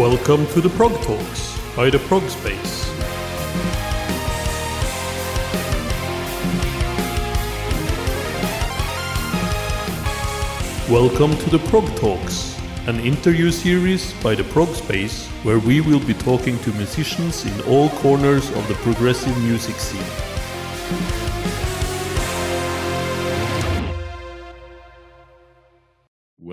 Welcome 0.00 0.46
to 0.54 0.62
the 0.62 0.70
Prog 0.70 0.94
Talks 1.02 1.58
by 1.76 1.90
the 1.90 1.98
Prog 1.98 2.26
Space. 2.30 2.88
Welcome 10.88 11.36
to 11.36 11.50
the 11.50 11.58
Prog 11.68 11.84
Talks, 11.96 12.58
an 12.86 12.98
interview 13.00 13.50
series 13.50 14.14
by 14.22 14.34
the 14.34 14.44
Prog 14.44 14.74
Space 14.74 15.26
where 15.42 15.58
we 15.58 15.82
will 15.82 16.00
be 16.00 16.14
talking 16.14 16.58
to 16.60 16.72
musicians 16.72 17.44
in 17.44 17.60
all 17.68 17.90
corners 18.00 18.48
of 18.52 18.66
the 18.68 18.74
progressive 18.76 19.36
music 19.42 19.76
scene. 19.76 21.19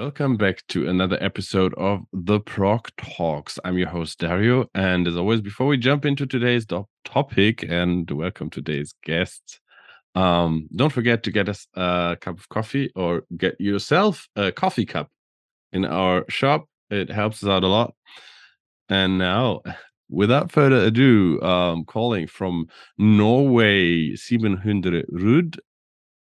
Welcome 0.07 0.37
back 0.37 0.65
to 0.69 0.87
another 0.87 1.17
episode 1.19 1.73
of 1.73 1.99
the 2.13 2.39
Prog 2.39 2.87
Talks. 2.95 3.59
I'm 3.65 3.77
your 3.77 3.89
host 3.89 4.19
Dario, 4.19 4.69
and 4.73 5.05
as 5.05 5.17
always, 5.17 5.41
before 5.41 5.67
we 5.67 5.75
jump 5.75 6.05
into 6.05 6.25
today's 6.25 6.65
topic 7.03 7.65
and 7.67 8.09
welcome 8.09 8.49
today's 8.49 8.95
guests, 9.03 9.59
um, 10.15 10.69
don't 10.73 10.93
forget 10.93 11.23
to 11.23 11.31
get 11.31 11.49
us 11.49 11.67
a 11.73 12.15
cup 12.21 12.39
of 12.39 12.47
coffee 12.47 12.89
or 12.95 13.23
get 13.35 13.59
yourself 13.59 14.29
a 14.37 14.49
coffee 14.49 14.85
cup 14.85 15.09
in 15.73 15.83
our 15.83 16.23
shop. 16.29 16.69
It 16.89 17.11
helps 17.11 17.43
us 17.43 17.49
out 17.49 17.65
a 17.65 17.67
lot. 17.67 17.93
And 18.87 19.17
now, 19.17 19.59
without 20.09 20.53
further 20.53 20.85
ado, 20.85 21.41
um, 21.41 21.83
calling 21.83 22.27
from 22.27 22.67
Norway, 22.97 24.11
Simen 24.11 24.57
Hundre 24.63 25.03
Rud, 25.09 25.59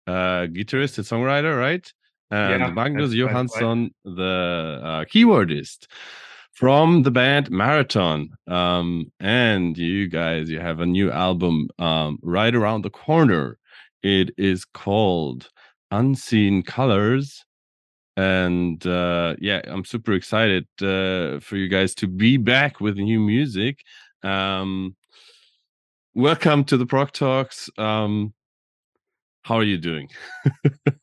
uh, 0.09 0.49
guitarist 0.49 0.99
and 0.99 1.07
songwriter, 1.07 1.57
right? 1.57 1.89
And 2.31 2.61
Yeah, 2.61 2.71
Magnus 2.71 3.11
that's- 3.13 3.33
that's 3.33 3.55
right. 3.55 3.61
Johansson, 3.61 3.95
the 4.05 4.81
uh, 4.83 5.05
keyboardist 5.05 5.87
from 6.53 7.03
the 7.03 7.11
band 7.11 7.51
Marathon. 7.51 8.31
Um, 8.47 9.13
and 9.21 9.77
you 9.77 10.09
guys, 10.09 10.49
you 10.51 10.59
have 10.59 10.81
a 10.81 10.87
new 10.87 11.11
album 11.11 11.69
um, 11.79 12.19
right 12.23 12.55
around 12.55 12.83
the 12.83 12.91
corner. 12.91 13.59
It 14.03 14.31
is 14.39 14.65
called 14.65 15.51
Unseen 15.91 16.63
Colors. 16.63 17.45
And 18.17 18.85
uh, 18.87 19.37
yeah, 19.39 19.61
I'm 19.67 19.85
super 19.85 20.13
excited 20.15 20.67
uh, 20.81 21.39
for 21.41 21.57
you 21.57 21.69
guys 21.69 21.95
to 21.97 22.07
be 22.09 22.39
back 22.39 22.81
with 22.81 22.97
new 22.97 23.21
music. 23.21 23.81
Um, 24.23 24.97
welcome 26.15 26.65
to 26.65 26.79
the 26.79 26.87
Prog 26.87 27.13
Talks. 27.13 27.69
Um, 27.77 28.33
how 29.47 29.55
are 29.55 29.63
you 29.63 29.79
doing? 29.79 30.09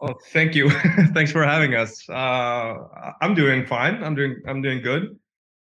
Oh, 0.02 0.16
thank 0.34 0.54
you. 0.54 0.70
Thanks 1.14 1.32
for 1.32 1.46
having 1.46 1.76
us. 1.76 2.10
Uh, 2.10 2.76
I'm 3.22 3.34
doing 3.34 3.66
fine. 3.66 4.04
I'm 4.04 4.16
doing 4.16 4.36
I'm 4.46 4.62
doing 4.62 4.82
good. 4.82 5.18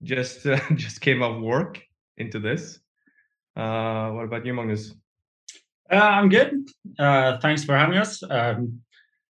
Just 0.03 0.45
uh, 0.45 0.59
just 0.75 0.99
came 0.99 1.23
off 1.23 1.39
work 1.39 1.81
into 2.17 2.39
this. 2.39 2.79
Uh, 3.55 4.09
what 4.11 4.25
about 4.25 4.45
you, 4.45 4.53
Magnus? 4.53 4.93
Uh, 5.89 5.95
I'm 6.17 6.27
good. 6.27 6.67
Uh, 6.99 7.37
thanks 7.39 7.63
for 7.63 7.77
having 7.77 7.97
us. 7.97 8.21
Um, 8.29 8.81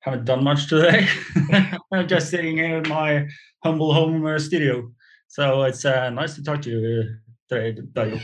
haven't 0.01 0.25
done 0.25 0.43
much 0.43 0.69
today. 0.71 1.07
I'm 1.93 2.09
just 2.09 2.31
sitting 2.31 2.57
here 2.57 2.79
in 2.79 2.89
my 2.89 3.27
humble 3.63 3.93
home 3.93 4.25
uh, 4.25 4.39
studio. 4.39 4.91
So 5.29 5.65
it's 5.65 5.85
uh, 5.85 6.09
nice 6.09 6.35
to 6.37 6.43
talk 6.43 6.63
to 6.63 6.71
you 6.71 6.81
uh, 6.81 7.05
today, 7.51 7.79
Dario. 7.93 8.21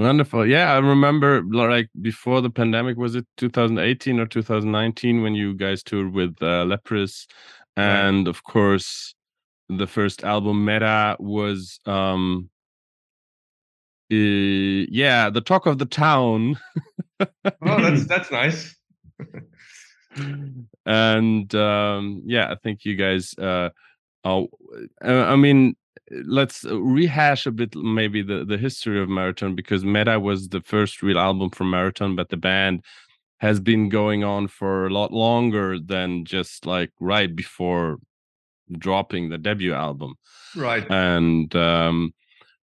Wonderful. 0.00 0.46
Yeah, 0.46 0.72
I 0.72 0.78
remember 0.78 1.42
like 1.42 1.90
before 2.00 2.40
the 2.40 2.48
pandemic, 2.48 2.96
was 2.96 3.14
it 3.16 3.26
2018 3.36 4.18
or 4.18 4.24
2019 4.24 5.20
when 5.20 5.34
you 5.34 5.52
guys 5.52 5.82
toured 5.82 6.14
with 6.14 6.38
uh, 6.40 6.64
Leprous? 6.64 7.26
And 7.76 8.26
of 8.26 8.42
course, 8.42 9.14
the 9.68 9.86
first 9.86 10.24
album, 10.24 10.64
Meta, 10.64 11.18
was, 11.20 11.80
um, 11.84 12.48
uh, 14.10 14.16
yeah, 14.16 15.28
the 15.28 15.42
talk 15.42 15.66
of 15.66 15.76
the 15.76 15.86
town. 15.86 16.58
Oh, 17.20 17.82
that's 17.82 18.06
that's 18.06 18.30
nice. 18.30 18.74
and 20.86 21.54
um, 21.54 22.22
yeah, 22.24 22.50
I 22.50 22.54
think 22.54 22.86
you 22.86 22.96
guys, 22.96 23.34
uh, 23.34 23.68
oh, 24.24 24.48
uh, 25.04 25.24
I 25.28 25.36
mean, 25.36 25.76
let's 26.10 26.64
rehash 26.64 27.46
a 27.46 27.50
bit 27.52 27.74
maybe 27.76 28.22
the, 28.22 28.44
the 28.44 28.58
history 28.58 29.00
of 29.00 29.08
Marathon 29.08 29.54
because 29.54 29.84
Meta 29.84 30.18
was 30.18 30.48
the 30.48 30.60
first 30.60 31.02
real 31.02 31.18
album 31.18 31.50
from 31.50 31.70
Marathon, 31.70 32.16
but 32.16 32.28
the 32.28 32.36
band 32.36 32.84
has 33.38 33.60
been 33.60 33.88
going 33.88 34.22
on 34.24 34.48
for 34.48 34.86
a 34.86 34.90
lot 34.90 35.12
longer 35.12 35.78
than 35.78 36.24
just 36.24 36.66
like 36.66 36.90
right 37.00 37.34
before 37.34 37.98
dropping 38.78 39.28
the 39.30 39.38
debut 39.38 39.72
album 39.74 40.14
Right. 40.56 40.88
and 40.90 41.54
um 41.56 42.12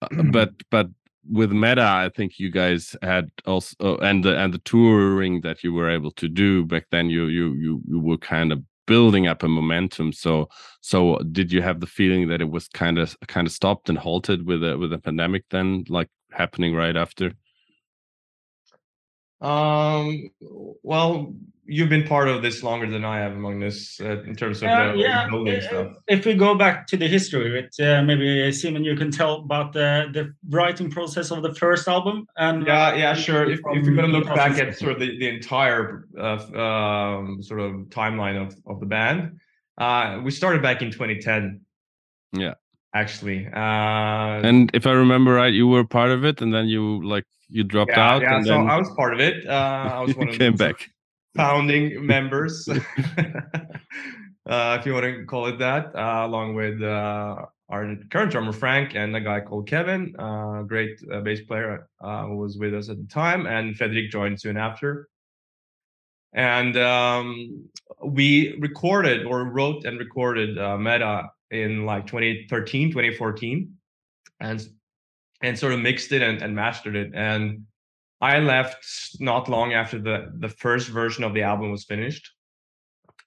uh, 0.01 0.07
but 0.31 0.51
but 0.71 0.87
with 1.29 1.51
meta 1.51 1.83
i 1.83 2.09
think 2.09 2.39
you 2.39 2.49
guys 2.49 2.95
had 3.01 3.29
also 3.45 3.75
uh, 3.79 3.97
and 3.97 4.23
the 4.23 4.35
and 4.37 4.53
the 4.53 4.57
touring 4.59 5.41
that 5.41 5.63
you 5.63 5.71
were 5.71 5.89
able 5.89 6.11
to 6.11 6.27
do 6.27 6.65
back 6.65 6.85
then 6.91 7.09
you 7.09 7.27
you 7.27 7.53
you, 7.53 7.81
you 7.87 7.99
were 7.99 8.17
kind 8.17 8.51
of 8.51 8.61
building 8.85 9.27
up 9.27 9.43
a 9.43 9.47
momentum. 9.47 10.13
So 10.13 10.49
so 10.81 11.17
did 11.31 11.51
you 11.51 11.61
have 11.61 11.79
the 11.79 11.87
feeling 11.87 12.27
that 12.29 12.41
it 12.41 12.49
was 12.49 12.67
kind 12.67 12.97
of 12.97 13.15
kind 13.27 13.47
of 13.47 13.53
stopped 13.53 13.89
and 13.89 13.97
halted 13.97 14.45
with 14.45 14.63
a 14.63 14.77
with 14.77 14.93
a 14.93 14.99
pandemic 14.99 15.45
then 15.49 15.85
like 15.89 16.09
happening 16.31 16.73
right 16.75 16.95
after 16.95 17.31
Um. 19.43 20.29
Well, 20.81 21.35
you've 21.65 21.89
been 21.89 22.05
part 22.05 22.27
of 22.27 22.41
this 22.41 22.61
longer 22.63 22.89
than 22.89 23.05
I 23.05 23.19
have, 23.19 23.35
Magnus, 23.35 23.99
uh, 24.01 24.21
in 24.23 24.35
terms 24.35 24.61
of 24.61 24.69
Uh, 24.69 24.91
the 24.91 24.99
yeah, 24.99 25.27
building 25.29 25.55
uh, 25.55 25.61
stuff. 25.61 25.87
If 26.07 26.25
we 26.25 26.33
go 26.33 26.55
back 26.55 26.87
to 26.87 26.97
the 26.97 27.07
history 27.07 27.47
of 27.47 27.55
it, 27.55 27.75
uh, 27.79 28.03
maybe 28.03 28.25
Simen, 28.51 28.83
you 28.83 28.95
can 28.95 29.11
tell 29.11 29.35
about 29.35 29.73
the, 29.73 30.09
the 30.11 30.33
writing 30.49 30.89
process 30.89 31.31
of 31.31 31.41
the 31.41 31.53
first 31.53 31.87
album. 31.87 32.27
And 32.35 32.67
Yeah, 32.67 32.95
yeah, 32.95 33.13
sure. 33.13 33.49
If, 33.49 33.59
if 33.65 33.85
you're 33.85 33.95
going 33.95 34.11
to 34.11 34.17
look 34.17 34.27
back 34.27 34.57
at 34.59 34.77
sort 34.77 34.93
of 34.93 34.99
the, 34.99 35.17
the 35.17 35.29
entire 35.29 36.05
uh, 36.17 36.37
um, 36.55 37.41
sort 37.41 37.61
of 37.61 37.71
timeline 37.89 38.45
of, 38.45 38.55
of 38.65 38.79
the 38.79 38.85
band, 38.85 39.39
uh, 39.77 40.19
we 40.23 40.31
started 40.31 40.61
back 40.61 40.81
in 40.81 40.91
2010. 40.91 41.61
Yeah. 42.33 42.55
Actually. 42.95 43.47
Uh, 43.47 44.41
and 44.43 44.69
if 44.73 44.85
i 44.85 44.91
remember 44.91 45.33
right 45.33 45.53
you 45.53 45.67
were 45.67 45.83
part 45.83 46.11
of 46.11 46.23
it 46.23 46.41
and 46.41 46.53
then 46.53 46.67
you 46.67 47.03
like 47.03 47.25
you 47.49 47.63
dropped 47.63 47.91
yeah, 47.91 48.11
out 48.11 48.21
yeah, 48.21 48.41
so 48.43 48.49
then 48.49 48.69
I 48.69 48.77
was 48.77 48.89
part 48.91 49.13
of 49.13 49.19
it. 49.19 49.47
Uh, 49.47 49.89
I 49.93 50.01
was 50.01 50.15
one 50.17 50.29
of 50.29 50.37
came 50.37 50.55
the 50.55 50.65
back 50.65 50.89
founding 51.35 52.05
members, 52.05 52.67
uh, 54.47 54.77
if 54.79 54.85
you 54.85 54.93
want 54.93 55.05
to 55.05 55.25
call 55.25 55.47
it 55.47 55.59
that, 55.59 55.95
uh, 55.95 56.25
along 56.25 56.55
with 56.55 56.81
uh, 56.81 57.45
our 57.69 57.95
current 58.11 58.31
drummer 58.31 58.53
Frank 58.53 58.95
and 58.95 59.15
a 59.15 59.21
guy 59.21 59.41
called 59.41 59.67
Kevin, 59.67 60.13
uh, 60.19 60.61
great 60.63 60.99
uh, 61.11 61.21
bass 61.21 61.41
player 61.41 61.87
uh, 62.01 62.25
who 62.25 62.37
was 62.37 62.57
with 62.57 62.73
us 62.73 62.89
at 62.89 62.97
the 62.97 63.07
time, 63.07 63.47
and 63.47 63.75
Fredrik 63.75 64.11
joined 64.11 64.39
soon 64.39 64.57
after. 64.57 65.09
And 66.35 66.75
um, 66.77 67.69
we 68.03 68.57
recorded 68.59 69.25
or 69.25 69.45
wrote 69.51 69.85
and 69.85 69.99
recorded 69.99 70.57
uh, 70.57 70.77
Meta 70.77 71.29
in 71.53 71.85
like 71.85 72.07
2013, 72.07 72.89
2014, 72.89 73.73
and 74.39 74.67
and 75.41 75.59
sort 75.59 75.73
of 75.73 75.79
mixed 75.79 76.11
it 76.11 76.21
and, 76.21 76.41
and 76.41 76.55
mastered 76.55 76.95
it. 76.95 77.11
And 77.13 77.65
I 78.21 78.39
left 78.39 78.85
not 79.19 79.49
long 79.49 79.73
after 79.73 79.99
the 79.99 80.31
the 80.39 80.49
first 80.49 80.87
version 80.89 81.23
of 81.23 81.33
the 81.33 81.43
album 81.43 81.71
was 81.71 81.83
finished 81.83 82.31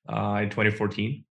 uh, 0.09 0.41
in 0.43 0.51
2014. 0.51 1.25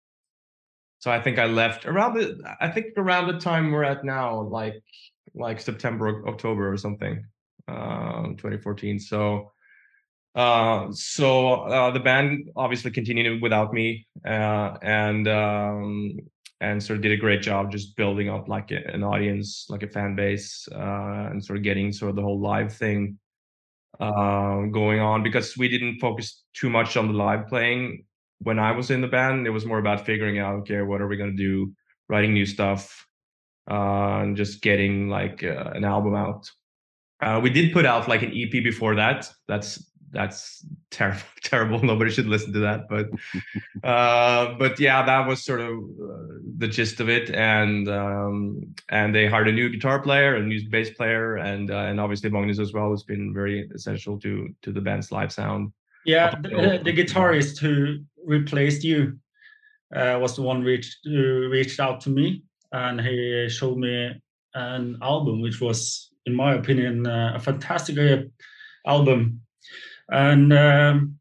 So 0.99 1.10
I 1.10 1.21
think 1.21 1.38
I 1.38 1.47
left 1.47 1.87
around 1.87 2.15
the 2.15 2.56
I 2.60 2.69
think 2.69 2.87
around 2.97 3.26
the 3.26 3.38
time 3.38 3.72
we're 3.72 3.84
at 3.84 4.05
now, 4.05 4.43
like 4.43 4.75
like 5.34 5.61
September 5.61 6.26
October 6.28 6.72
or 6.72 6.76
something, 6.76 7.26
uh, 7.69 8.22
2014. 8.37 9.00
So 9.00 9.53
uh, 10.34 10.88
so 10.91 11.62
uh, 11.62 11.91
the 11.93 12.00
band 12.00 12.50
obviously 12.56 12.91
continued 12.91 13.41
without 13.41 13.72
me, 13.72 14.06
uh, 14.26 14.76
and 14.82 15.28
um, 15.28 16.19
and 16.61 16.83
sort 16.83 16.97
of 16.97 17.03
did 17.03 17.12
a 17.12 17.17
great 17.17 17.43
job 17.43 17.71
just 17.71 17.97
building 17.97 18.29
up 18.29 18.49
like 18.49 18.71
a, 18.71 18.87
an 18.93 19.03
audience, 19.03 19.67
like 19.69 19.83
a 19.83 19.89
fan 19.89 20.15
base, 20.15 20.69
uh, 20.73 21.29
and 21.31 21.45
sort 21.45 21.59
of 21.59 21.62
getting 21.62 21.93
sort 21.93 22.11
of 22.11 22.17
the 22.17 22.23
whole 22.23 22.41
live 22.41 22.73
thing 22.73 23.19
uh, 24.01 24.62
going 24.73 25.01
on 25.01 25.23
because 25.23 25.56
we 25.56 25.69
didn't 25.69 25.99
focus 25.99 26.45
too 26.55 26.71
much 26.71 26.97
on 26.97 27.09
the 27.09 27.15
live 27.15 27.47
playing 27.47 28.05
when 28.41 28.59
I 28.59 28.73
was 28.73 28.91
in 28.91 29.01
the 29.01 29.09
band. 29.09 29.47
It 29.47 29.51
was 29.51 29.67
more 29.67 29.79
about 29.79 30.06
figuring 30.06 30.39
out, 30.39 30.56
okay, 30.61 30.83
what 30.83 31.01
are 31.01 31.09
we 31.09 31.17
gonna 31.17 31.33
do, 31.33 31.73
writing 32.09 32.33
new 32.33 32.47
stuff, 32.47 33.06
uh, 33.71 34.21
and 34.23 34.37
just 34.37 34.62
getting 34.62 35.09
like 35.09 35.43
uh, 35.45 35.71
an 35.75 35.85
album 35.85 36.15
out. 36.15 36.51
Uh, 37.21 37.41
we 37.43 37.51
did 37.51 37.73
put 37.73 37.87
out 37.87 38.09
like 38.09 38.23
an 38.23 38.33
EP 38.35 38.51
before 38.51 38.97
that. 38.97 39.31
That's 39.49 39.91
that's 40.11 40.65
terrible, 40.94 41.20
terrible. 41.43 41.82
Nobody 41.82 42.11
should 42.11 42.26
listen 42.26 42.52
to 42.52 42.61
that, 42.61 42.88
but 42.88 43.06
uh, 43.88 44.55
but 44.58 44.79
yeah, 44.79 45.05
that 45.05 45.26
was 45.26 45.44
sort 45.44 45.61
of 45.61 45.70
uh, 45.70 46.38
the 46.58 46.69
gist 46.69 47.00
of 47.00 47.08
it. 47.08 47.31
And 47.31 47.88
um, 47.88 48.75
and 48.88 49.14
they 49.14 49.26
hired 49.26 49.49
a 49.49 49.52
new 49.52 49.69
guitar 49.69 50.00
player, 50.00 50.37
a 50.37 50.43
new 50.43 50.69
bass 50.70 50.91
player, 50.91 51.37
and 51.37 51.70
uh, 51.70 51.88
and 51.88 52.00
obviously 52.00 52.31
Magnus 52.31 52.58
as 52.58 52.73
well 52.73 52.91
has 52.91 53.02
been 53.02 53.35
very 53.35 53.69
essential 53.75 54.19
to 54.20 54.49
to 54.62 54.73
the 54.73 54.81
band's 54.81 55.12
live 55.12 55.32
sound. 55.32 55.73
Yeah, 56.06 56.35
the, 56.41 56.81
the 56.85 56.93
guitarist 56.93 57.58
who 57.58 58.05
replaced 58.26 58.85
you 58.85 59.19
uh, 59.94 60.19
was 60.20 60.37
the 60.37 60.43
one 60.43 60.62
reached 60.62 60.99
who 61.05 61.49
reached 61.50 61.81
out 61.81 62.00
to 62.02 62.11
me 62.11 62.43
and 62.75 63.00
he 63.00 63.49
showed 63.49 63.79
me 63.79 64.20
an 64.55 64.99
album, 65.00 65.41
which 65.41 65.61
was, 65.61 66.11
in 66.26 66.35
my 66.35 66.55
opinion, 66.55 67.06
uh, 67.06 67.32
a 67.37 67.38
fantastic 67.38 67.96
uh, 67.99 68.25
album. 68.87 69.41
And 70.11 70.53
um, 70.53 71.19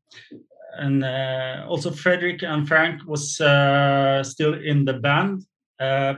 and 0.78 1.04
uh, 1.04 1.66
also 1.68 1.92
Fredrik 1.92 2.44
and 2.44 2.68
Frank 2.68 3.02
was 3.06 3.40
uh, 3.40 4.24
still 4.24 4.54
in 4.54 4.86
the 4.86 4.94
band, 4.94 5.44
uh, 5.80 6.16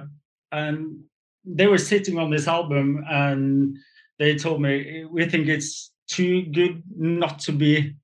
and 0.51 1.03
they 1.43 1.67
were 1.67 1.77
sitting 1.77 2.17
on 2.17 2.31
this 2.31 2.47
album, 2.47 3.03
and 3.09 3.77
they 4.17 4.35
told 4.35 4.61
me 4.61 5.05
we 5.11 5.25
think 5.25 5.47
it's 5.47 5.91
too 6.07 6.43
good 6.43 6.81
not 6.95 7.39
to 7.39 7.51
be 7.51 7.95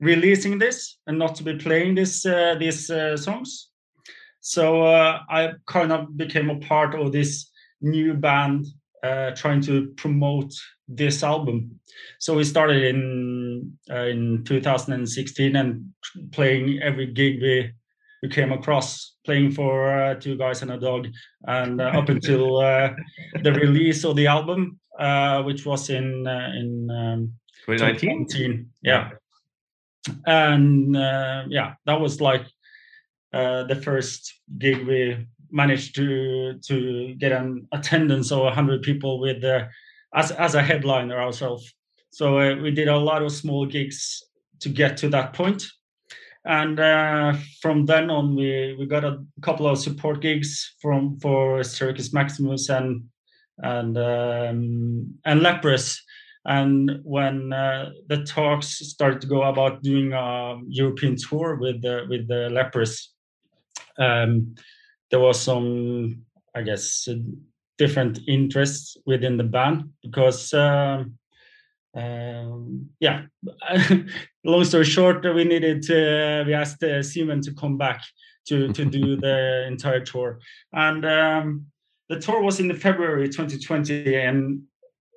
releasing 0.00 0.58
this 0.58 0.98
and 1.06 1.18
not 1.18 1.34
to 1.36 1.42
be 1.42 1.56
playing 1.56 1.94
this 1.94 2.26
uh, 2.26 2.56
these 2.58 2.90
uh, 2.90 3.16
songs. 3.16 3.70
So 4.40 4.82
uh, 4.82 5.20
I 5.28 5.52
kind 5.66 5.92
of 5.92 6.16
became 6.16 6.50
a 6.50 6.58
part 6.58 6.94
of 6.94 7.12
this 7.12 7.50
new 7.80 8.14
band 8.14 8.66
trying 9.36 9.60
to 9.60 9.92
promote 9.96 10.52
this 10.88 11.22
album. 11.22 11.78
So 12.18 12.34
we 12.34 12.42
started 12.42 12.82
in 12.82 13.45
uh, 13.90 14.06
in 14.06 14.44
2016 14.44 15.56
and 15.56 15.84
playing 16.32 16.80
every 16.82 17.06
gig 17.06 17.40
we 17.40 17.72
we 18.22 18.28
came 18.28 18.52
across, 18.52 19.16
playing 19.24 19.52
for 19.52 19.88
uh, 19.88 20.14
two 20.14 20.36
guys 20.36 20.62
and 20.62 20.70
a 20.70 20.78
dog, 20.78 21.08
and 21.46 21.80
uh, 21.80 21.92
up 21.94 22.08
until 22.08 22.58
uh, 22.72 22.90
the 23.42 23.52
release 23.52 24.04
of 24.04 24.16
the 24.16 24.26
album, 24.26 24.80
uh, 24.98 25.42
which 25.42 25.66
was 25.66 25.90
in 25.90 26.26
uh, 26.26 26.52
in 26.56 26.90
um, 26.90 27.32
2019. 27.66 28.70
Yeah, 28.82 29.10
and 30.26 30.94
yeah, 31.50 31.74
that 31.84 32.00
was 32.00 32.20
like 32.20 32.46
the 33.32 33.80
first 33.84 34.40
gig 34.58 34.86
we 34.86 35.26
managed 35.50 35.94
to 35.96 36.58
to 36.66 37.14
get 37.18 37.32
an 37.32 37.68
attendance 37.72 38.32
of 38.32 38.40
100 38.40 38.82
people 38.82 39.20
with 39.20 39.40
the 39.40 39.68
as 40.14 40.32
as 40.32 40.54
a 40.54 40.62
headliner 40.62 41.20
ourselves. 41.20 41.74
So 42.16 42.38
uh, 42.38 42.56
we 42.62 42.70
did 42.70 42.88
a 42.88 42.96
lot 42.96 43.22
of 43.22 43.30
small 43.30 43.66
gigs 43.66 44.22
to 44.60 44.70
get 44.70 44.96
to 44.96 45.10
that 45.10 45.34
point, 45.34 45.62
and 46.46 46.80
uh, 46.80 47.34
from 47.60 47.84
then 47.84 48.08
on 48.08 48.34
we 48.34 48.74
we 48.78 48.86
got 48.86 49.04
a 49.04 49.22
couple 49.42 49.66
of 49.66 49.76
support 49.76 50.22
gigs 50.22 50.76
from 50.80 51.20
for 51.20 51.62
Circus 51.62 52.14
Maximus 52.14 52.70
and 52.70 53.04
and 53.58 53.98
um, 53.98 55.14
and 55.26 55.42
Leprous. 55.42 56.02
And 56.46 57.00
when 57.02 57.52
uh, 57.52 57.90
the 58.08 58.24
talks 58.24 58.68
started 58.68 59.20
to 59.20 59.26
go 59.26 59.42
about 59.42 59.82
doing 59.82 60.14
a 60.14 60.56
European 60.68 61.16
tour 61.16 61.56
with 61.56 61.82
the, 61.82 62.06
with 62.08 62.28
the 62.28 62.48
Leprous, 62.50 63.12
um, 63.98 64.54
there 65.10 65.20
was 65.20 65.38
some, 65.38 66.22
I 66.54 66.62
guess, 66.62 67.08
different 67.76 68.20
interests 68.26 68.96
within 69.04 69.36
the 69.36 69.44
band 69.44 69.90
because 70.02 70.54
um, 70.54 71.18
um, 71.96 72.90
yeah. 73.00 73.22
Long 74.44 74.64
story 74.64 74.84
short 74.84 75.24
we 75.34 75.44
needed 75.44 75.82
to 75.84 76.44
we 76.46 76.52
asked 76.52 76.82
uh, 76.82 77.00
Simen 77.00 77.42
to 77.42 77.54
come 77.54 77.78
back 77.78 78.02
to 78.48 78.72
to 78.72 78.84
do 78.84 79.16
the 79.26 79.66
entire 79.66 80.04
tour. 80.04 80.38
And 80.72 81.04
um, 81.04 81.66
the 82.08 82.20
tour 82.20 82.42
was 82.42 82.60
in 82.60 82.74
February 82.76 83.28
2020 83.28 84.14
and 84.14 84.62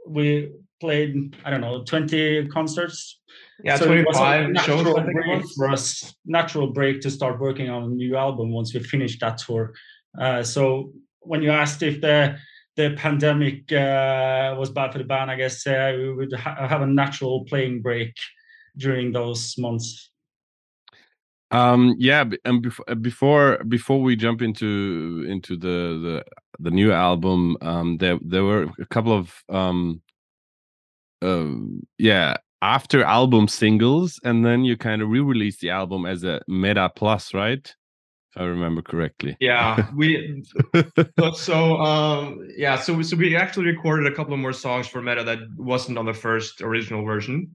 we 0.08 0.52
played 0.80 1.36
I 1.44 1.50
don't 1.50 1.62
know 1.62 1.84
20 1.84 2.48
concerts. 2.48 3.20
Yeah 3.62 3.76
so 3.76 3.86
25 3.86 4.58
shows 4.64 4.84
break 5.14 5.44
for 5.58 5.70
us 5.70 6.16
natural 6.26 6.68
break 6.68 7.02
to 7.02 7.12
start 7.12 7.42
working 7.42 7.70
on 7.70 7.84
a 7.84 7.88
new 7.88 8.16
album 8.16 8.54
once 8.54 8.74
we 8.74 8.80
finished 8.80 9.20
that 9.20 9.38
tour. 9.38 9.74
Uh, 10.20 10.44
so 10.44 10.94
when 11.20 11.42
you 11.42 11.52
asked 11.52 11.84
if 11.84 12.00
the 12.00 12.38
the 12.80 12.96
pandemic 12.96 13.70
uh, 13.74 14.56
was 14.58 14.70
bad 14.70 14.94
for 14.94 15.00
the 15.00 15.04
band, 15.04 15.30
I 15.30 15.36
guess 15.36 15.68
uh, 15.68 15.94
we 15.98 16.14
would 16.14 16.32
ha- 16.32 16.66
have 16.66 16.82
a 16.82 16.88
natural 16.88 17.44
playing 17.44 17.82
break 17.82 18.16
during 18.78 19.12
those 19.12 19.58
months. 19.58 20.10
Um, 21.52 21.96
yeah, 22.00 22.24
and 22.46 22.62
before 22.62 22.86
uh, 22.88 22.96
before 22.96 23.64
before 23.68 24.02
we 24.02 24.16
jump 24.16 24.42
into 24.42 25.26
into 25.28 25.58
the 25.58 25.78
the 26.06 26.24
the 26.60 26.72
new 26.72 26.94
album, 26.94 27.58
um, 27.62 27.98
there 27.98 28.18
there 28.22 28.46
were 28.46 28.68
a 28.80 28.86
couple 28.86 29.12
of 29.12 29.44
um, 29.50 30.02
uh, 31.22 31.48
yeah 31.98 32.38
after 32.62 33.04
album 33.04 33.50
singles, 33.50 34.22
and 34.24 34.46
then 34.46 34.64
you 34.64 34.78
kind 34.78 35.02
of 35.02 35.10
re-released 35.10 35.60
the 35.60 35.72
album 35.72 36.06
as 36.06 36.24
a 36.24 36.40
Meta 36.48 36.90
Plus, 36.96 37.34
right? 37.34 37.76
I 38.38 38.44
remember 38.44 38.82
correctly. 38.82 39.36
Yeah, 39.40 39.90
we 39.96 40.44
so, 41.34 41.78
um 41.78 42.48
yeah, 42.56 42.78
so 42.78 43.02
so 43.02 43.18
we 43.18 43.36
actually 43.36 43.66
recorded 43.66 44.12
a 44.12 44.16
couple 44.16 44.34
of 44.34 44.40
more 44.40 44.54
songs 44.54 44.88
for 44.88 45.02
Meta 45.02 45.24
that 45.24 45.40
wasn't 45.58 45.98
on 45.98 46.06
the 46.06 46.14
first 46.14 46.62
original 46.62 47.04
version. 47.04 47.52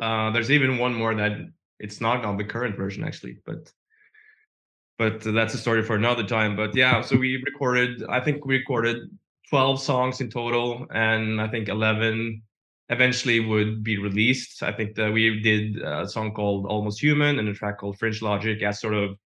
Uh 0.00 0.30
there's 0.30 0.50
even 0.50 0.78
one 0.78 0.94
more 0.94 1.14
that 1.14 1.32
it's 1.80 2.00
not 2.00 2.24
on 2.24 2.36
the 2.36 2.44
current 2.44 2.76
version 2.76 3.04
actually, 3.04 3.38
but 3.44 3.72
but 4.98 5.20
that's 5.20 5.54
a 5.54 5.58
story 5.58 5.82
for 5.82 5.96
another 5.96 6.24
time. 6.24 6.56
But 6.56 6.74
yeah, 6.74 7.00
so 7.02 7.16
we 7.16 7.42
recorded 7.44 8.04
I 8.08 8.20
think 8.20 8.44
we 8.44 8.58
recorded 8.58 8.98
12 9.50 9.80
songs 9.80 10.20
in 10.20 10.30
total 10.30 10.86
and 10.92 11.40
I 11.40 11.48
think 11.48 11.68
11 11.68 12.42
eventually 12.90 13.40
would 13.40 13.82
be 13.82 13.98
released. 13.98 14.62
I 14.62 14.72
think 14.72 14.94
that 14.94 15.12
we 15.12 15.40
did 15.40 15.82
a 15.82 16.08
song 16.08 16.32
called 16.32 16.66
Almost 16.66 17.02
Human 17.02 17.38
and 17.38 17.48
a 17.48 17.54
track 17.54 17.78
called 17.78 17.98
Fringe 17.98 18.22
Logic 18.22 18.62
as 18.62 18.80
sort 18.80 18.94
of 18.94 19.16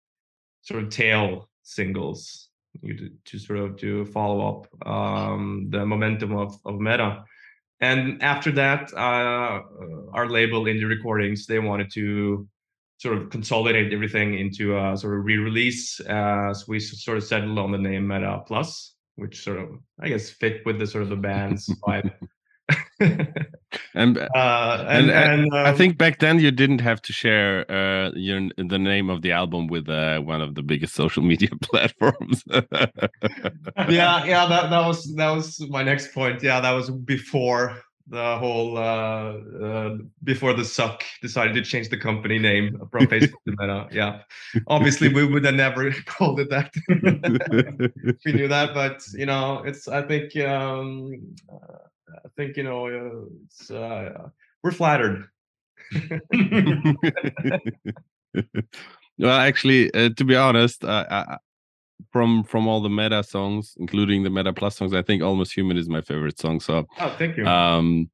sort 0.62 0.82
of 0.82 0.90
tail 0.90 1.48
singles. 1.62 2.48
To, 2.86 3.10
to 3.26 3.38
sort 3.38 3.58
of 3.58 3.76
to 3.76 4.06
follow 4.06 4.48
up 4.48 4.88
um, 4.88 5.66
the 5.68 5.84
momentum 5.84 6.34
of, 6.34 6.58
of 6.64 6.80
meta. 6.80 7.22
And 7.82 8.22
after 8.22 8.50
that 8.52 8.90
uh, 8.94 9.60
our 10.14 10.26
label 10.26 10.64
indie 10.64 10.88
recordings 10.88 11.44
they 11.44 11.58
wanted 11.58 11.92
to 11.92 12.48
sort 13.02 13.18
of 13.18 13.30
consolidate 13.30 13.92
everything 13.92 14.38
into 14.38 14.78
a 14.78 14.96
sort 14.96 15.18
of 15.18 15.24
re-release 15.24 15.98
uh, 16.00 16.54
so 16.54 16.64
we 16.68 16.78
sort 16.78 17.18
of 17.18 17.24
settled 17.24 17.58
on 17.58 17.72
the 17.72 17.78
name 17.78 18.06
meta 18.06 18.40
plus 18.46 18.94
which 19.16 19.42
sort 19.42 19.58
of 19.58 19.70
i 20.00 20.08
guess 20.08 20.30
fit 20.30 20.64
with 20.64 20.78
the 20.78 20.86
sort 20.86 21.02
of 21.02 21.10
the 21.10 21.16
band's 21.16 21.68
vibe 21.84 22.12
and, 23.94 24.18
uh, 24.18 24.84
and, 24.88 25.10
and, 25.10 25.42
and 25.42 25.52
um, 25.52 25.66
I 25.66 25.72
think 25.72 25.98
back 25.98 26.18
then 26.18 26.38
you 26.38 26.50
didn't 26.50 26.80
have 26.80 27.02
to 27.02 27.12
share 27.12 27.70
uh, 27.70 28.10
your 28.14 28.48
the 28.56 28.78
name 28.78 29.10
of 29.10 29.22
the 29.22 29.32
album 29.32 29.66
with 29.66 29.88
uh, 29.88 30.20
one 30.20 30.40
of 30.40 30.54
the 30.54 30.62
biggest 30.62 30.94
social 31.02 31.22
media 31.22 31.50
platforms. 31.62 32.42
yeah, 32.48 32.64
yeah, 33.88 34.46
that 34.46 34.70
that 34.70 34.86
was 34.86 35.14
that 35.16 35.30
was 35.30 35.60
my 35.68 35.82
next 35.82 36.14
point. 36.14 36.42
Yeah, 36.42 36.60
that 36.60 36.72
was 36.72 36.90
before 36.90 37.76
the 38.08 38.36
whole 38.38 38.76
uh, 38.78 39.34
uh, 39.64 39.96
before 40.24 40.54
the 40.54 40.62
Zuck 40.62 41.02
decided 41.20 41.54
to 41.54 41.62
change 41.62 41.88
the 41.88 41.96
company 41.96 42.38
name 42.38 42.80
from 42.90 43.06
Facebook 43.06 43.42
to 43.46 43.54
Meta. 43.58 43.88
Yeah, 43.92 44.22
obviously 44.68 45.08
we 45.08 45.24
would 45.26 45.44
have 45.44 45.54
never 45.54 45.90
called 46.06 46.40
it 46.40 46.50
that. 46.50 46.72
we 48.24 48.32
knew 48.32 48.48
that, 48.48 48.74
but 48.74 49.02
you 49.14 49.26
know, 49.26 49.62
it's 49.64 49.86
I 49.86 50.02
think 50.02 50.36
um, 50.36 51.34
I 52.08 52.28
think 52.36 52.56
you 52.56 52.62
know 52.64 52.86
uh, 52.86 53.24
it's 53.44 53.70
uh, 53.70 54.28
we're 54.62 54.72
flattered. 54.72 55.28
well, 59.18 59.38
actually, 59.38 59.92
uh, 59.94 60.10
to 60.16 60.24
be 60.24 60.36
honest, 60.36 60.84
I, 60.84 61.38
from 62.10 62.44
from 62.44 62.66
all 62.68 62.80
the 62.80 62.90
meta 62.90 63.22
songs, 63.22 63.74
including 63.78 64.22
the 64.22 64.30
meta 64.30 64.52
plus 64.52 64.76
songs, 64.76 64.94
I 64.94 65.02
think 65.02 65.22
Almost 65.22 65.56
Human 65.56 65.76
is 65.76 65.88
my 65.88 66.00
favorite 66.00 66.38
song. 66.38 66.60
So, 66.60 66.86
oh, 66.98 67.14
thank 67.18 67.36
you. 67.36 67.46
Um, 67.46 68.10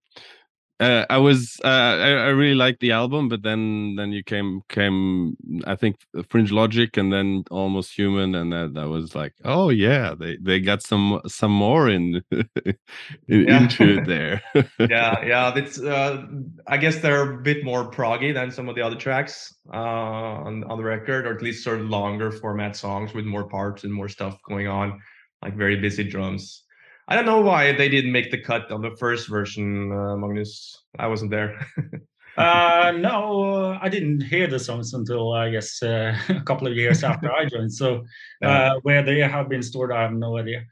uh, 0.81 1.05
I 1.11 1.19
was 1.19 1.59
uh, 1.65 1.69
I, 1.69 2.11
I, 2.11 2.29
really 2.29 2.55
liked 2.55 2.79
the 2.81 2.93
album, 2.93 3.29
but 3.29 3.43
then 3.43 3.97
then 3.97 4.13
you 4.13 4.23
came 4.23 4.63
came 4.69 5.37
I 5.67 5.75
think 5.75 5.97
Fringe 6.29 6.53
Logic 6.53 6.97
and 6.97 7.13
then 7.13 7.43
Almost 7.51 7.99
Human, 7.99 8.37
and 8.37 8.53
that, 8.53 8.75
that 8.75 8.89
was 8.89 9.15
like 9.15 9.35
oh 9.45 9.71
yeah 9.71 10.15
they 10.15 10.37
they 10.41 10.61
got 10.61 10.83
some 10.83 11.21
some 11.27 11.51
more 11.51 11.89
in, 11.89 12.23
in 12.31 13.49
into 13.49 13.99
it 13.99 14.07
there. 14.07 14.41
yeah, 14.79 15.25
yeah, 15.25 15.53
it's 15.57 15.81
uh, 15.81 16.25
I 16.69 16.77
guess 16.77 16.99
they're 16.99 17.33
a 17.33 17.43
bit 17.43 17.65
more 17.65 17.91
proggy 17.91 18.33
than 18.33 18.53
some 18.53 18.69
of 18.69 18.77
the 18.77 18.83
other 18.83 18.97
tracks 18.97 19.53
uh, 19.73 19.77
on 19.77 20.63
on 20.65 20.79
the 20.79 20.85
record, 20.85 21.27
or 21.27 21.35
at 21.35 21.43
least 21.43 21.65
sort 21.65 21.81
of 21.81 21.87
longer 21.87 22.31
format 22.31 22.77
songs 22.77 23.15
with 23.15 23.25
more 23.25 23.49
parts 23.49 23.83
and 23.83 23.93
more 23.93 24.09
stuff 24.09 24.39
going 24.49 24.69
on, 24.69 25.01
like 25.43 25.57
very 25.57 25.77
busy 25.77 26.05
drums. 26.05 26.63
I 27.09 27.17
don't 27.17 27.25
know 27.25 27.41
why 27.41 27.73
they 27.73 27.89
didn't 27.89 28.13
make 28.13 28.31
the 28.31 28.39
cut 28.39 28.71
on 28.71 28.83
the 28.83 28.95
first 28.99 29.29
version, 29.29 29.91
uh, 29.91 30.15
Magnus. 30.17 30.85
I 30.99 31.07
wasn't 31.07 31.31
there. 31.31 31.59
uh, 32.37 32.93
no, 32.99 33.79
I 33.81 33.89
didn't 33.89 34.21
hear 34.21 34.47
the 34.47 34.59
songs 34.59 34.93
until 34.93 35.33
I 35.33 35.49
guess 35.49 35.83
uh, 35.83 36.15
a 36.29 36.43
couple 36.43 36.67
of 36.69 36.77
years 36.77 37.03
after 37.03 37.33
I 37.33 37.47
joined. 37.47 37.73
So 37.73 38.05
uh, 38.45 38.75
where 38.83 39.03
they 39.03 39.21
have 39.21 39.49
been 39.49 39.63
stored, 39.63 39.91
I 39.91 40.03
have 40.03 40.13
no 40.13 40.37
idea. 40.37 40.65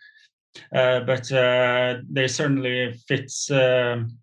Uh, 0.75 1.01
but 1.01 1.33
uh, 1.33 1.99
they 2.11 2.29
certainly 2.29 2.93
fits 3.09 3.51
um, 3.51 4.19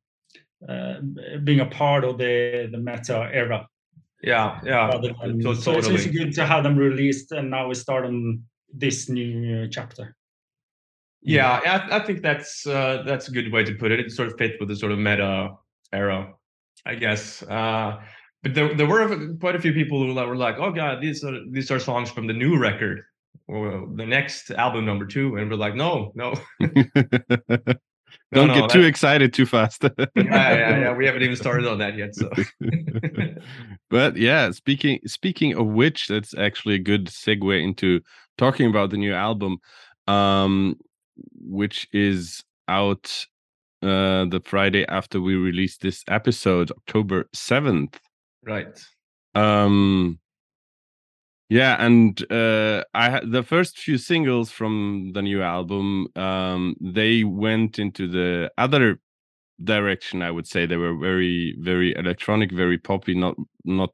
being 1.43 1.61
a 1.61 1.65
part 1.65 2.03
of 2.03 2.19
the 2.19 2.69
the 2.71 2.77
meta 2.77 3.29
era. 3.33 3.67
Yeah, 4.21 4.59
yeah. 4.63 4.99
Than, 5.01 5.41
so, 5.41 5.53
so 5.53 5.73
totally. 5.73 5.95
it's 5.95 6.05
good 6.05 6.33
to 6.35 6.45
have 6.45 6.63
them 6.63 6.77
released, 6.77 7.31
and 7.31 7.49
now 7.49 7.67
we 7.67 7.75
start 7.75 8.05
on 8.05 8.43
this 8.71 9.09
new 9.09 9.67
chapter. 9.67 10.15
Yeah, 11.23 11.59
I, 11.65 11.97
I 11.97 11.99
think 12.05 12.21
that's 12.21 12.67
uh, 12.67 13.03
that's 13.05 13.27
a 13.27 13.31
good 13.31 13.51
way 13.51 13.63
to 13.63 13.73
put 13.75 13.91
it. 13.91 13.99
It 13.99 14.11
sort 14.11 14.27
of 14.27 14.37
fit 14.37 14.59
with 14.59 14.69
the 14.69 14.75
sort 14.75 14.91
of 14.91 14.99
meta 14.99 15.51
era, 15.91 16.33
I 16.85 16.95
guess. 16.95 17.41
Uh, 17.43 18.01
but 18.41 18.53
there, 18.53 18.75
there 18.75 18.87
were 18.87 19.35
quite 19.39 19.55
a 19.55 19.61
few 19.61 19.73
people 19.73 20.05
who 20.05 20.13
were 20.13 20.35
like, 20.35 20.57
"Oh 20.57 20.71
God, 20.71 21.01
these 21.01 21.23
are 21.23 21.39
these 21.49 21.71
are 21.71 21.79
songs 21.79 22.11
from 22.11 22.27
the 22.27 22.33
new 22.33 22.57
record 22.59 23.01
or 23.47 23.87
the 23.95 24.05
next 24.05 24.51
album 24.51 24.85
number 24.85 25.05
two. 25.05 25.37
and 25.37 25.49
we're 25.49 25.55
like, 25.57 25.75
"No, 25.75 26.11
no." 26.15 26.33
Don't 28.31 28.47
no, 28.47 28.61
get 28.61 28.69
too 28.69 28.81
that- 28.81 28.87
excited 28.87 29.33
too 29.33 29.45
fast. 29.45 29.83
yeah, 29.97 30.03
yeah, 30.15 30.79
yeah. 30.79 30.93
We 30.93 31.05
haven't 31.05 31.21
even 31.21 31.35
started 31.35 31.67
on 31.67 31.77
that 31.79 31.95
yet. 31.95 32.15
So 32.15 32.29
but 33.89 34.17
yeah, 34.17 34.51
speaking 34.51 34.99
speaking 35.05 35.55
of 35.55 35.67
which, 35.67 36.07
that's 36.07 36.35
actually 36.37 36.75
a 36.75 36.79
good 36.79 37.07
segue 37.07 37.61
into 37.63 38.01
talking 38.37 38.69
about 38.69 38.89
the 38.89 38.97
new 38.97 39.13
album, 39.13 39.57
um, 40.07 40.77
which 41.39 41.87
is 41.91 42.43
out 42.67 43.25
uh, 43.81 44.25
the 44.25 44.41
Friday 44.43 44.85
after 44.87 45.19
we 45.19 45.35
release 45.35 45.77
this 45.77 46.03
episode, 46.07 46.71
October 46.71 47.29
seventh. 47.33 47.99
right. 48.43 48.81
Um, 49.35 50.19
yeah, 51.49 51.75
and 51.79 52.19
uh, 52.31 52.83
I 52.93 53.09
ha- 53.11 53.21
the 53.23 53.43
first 53.43 53.77
few 53.77 53.97
singles 53.97 54.49
from 54.49 55.11
the 55.13 55.21
new 55.21 55.43
album, 55.43 56.07
um, 56.15 56.75
they 56.81 57.23
went 57.23 57.77
into 57.77 58.07
the 58.07 58.51
other 58.57 58.99
direction. 59.63 60.21
I 60.21 60.31
would 60.31 60.47
say 60.47 60.65
they 60.65 60.77
were 60.77 60.97
very, 60.97 61.55
very 61.59 61.93
electronic, 61.95 62.51
very 62.51 62.77
poppy. 62.77 63.13
Not 63.13 63.35
not 63.65 63.91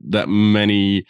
that 0.00 0.28
many 0.28 1.04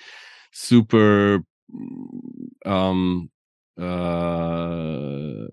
super 0.53 1.43
mm, 1.75 2.67
um 2.67 3.31
uh 3.79 5.47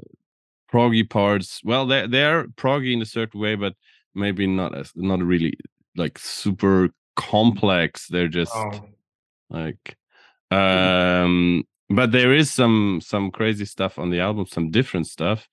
proggy 0.71 1.09
parts. 1.09 1.61
Well, 1.63 1.85
they 1.85 2.07
they're 2.07 2.47
proggy 2.49 2.93
in 2.93 3.01
a 3.01 3.05
certain 3.05 3.39
way, 3.39 3.55
but 3.55 3.75
maybe 4.15 4.47
not 4.47 4.75
as 4.77 4.91
not 4.95 5.21
really 5.21 5.53
like 5.95 6.17
super 6.19 6.89
complex. 7.15 8.07
They're 8.07 8.27
just 8.27 8.55
Oh, 8.55 8.89
like 9.49 9.97
um 10.51 11.63
but 11.89 12.11
there 12.11 12.33
is 12.33 12.51
some 12.51 13.01
some 13.03 13.31
crazy 13.31 13.65
stuff 13.65 13.99
on 13.99 14.09
the 14.09 14.19
album 14.19 14.45
some 14.47 14.71
different 14.71 15.07
stuff 15.07 15.47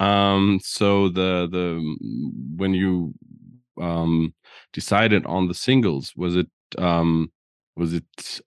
um 0.00 0.58
so 0.62 1.08
the 1.08 1.48
the 1.50 1.96
when 2.56 2.74
you 2.74 3.14
um 3.80 4.34
decided 4.72 5.24
on 5.26 5.48
the 5.48 5.54
singles 5.54 6.12
was 6.16 6.36
it 6.36 6.48
um 6.78 7.32
was 7.76 7.94
it 7.94 8.40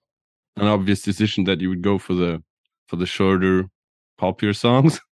an 0.56 0.66
obvious 0.66 1.02
decision 1.02 1.44
that 1.44 1.60
you 1.60 1.68
would 1.68 1.82
go 1.82 1.98
for 1.98 2.14
the 2.14 2.42
for 2.86 2.96
the 2.96 3.06
shorter 3.06 3.68
popular 4.18 4.54
songs 4.54 5.00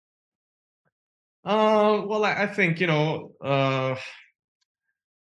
Uh, 1.42 2.02
well, 2.04 2.24
I, 2.24 2.46
think 2.46 2.80
you 2.80 2.86
know, 2.86 3.32
uh, 3.42 3.96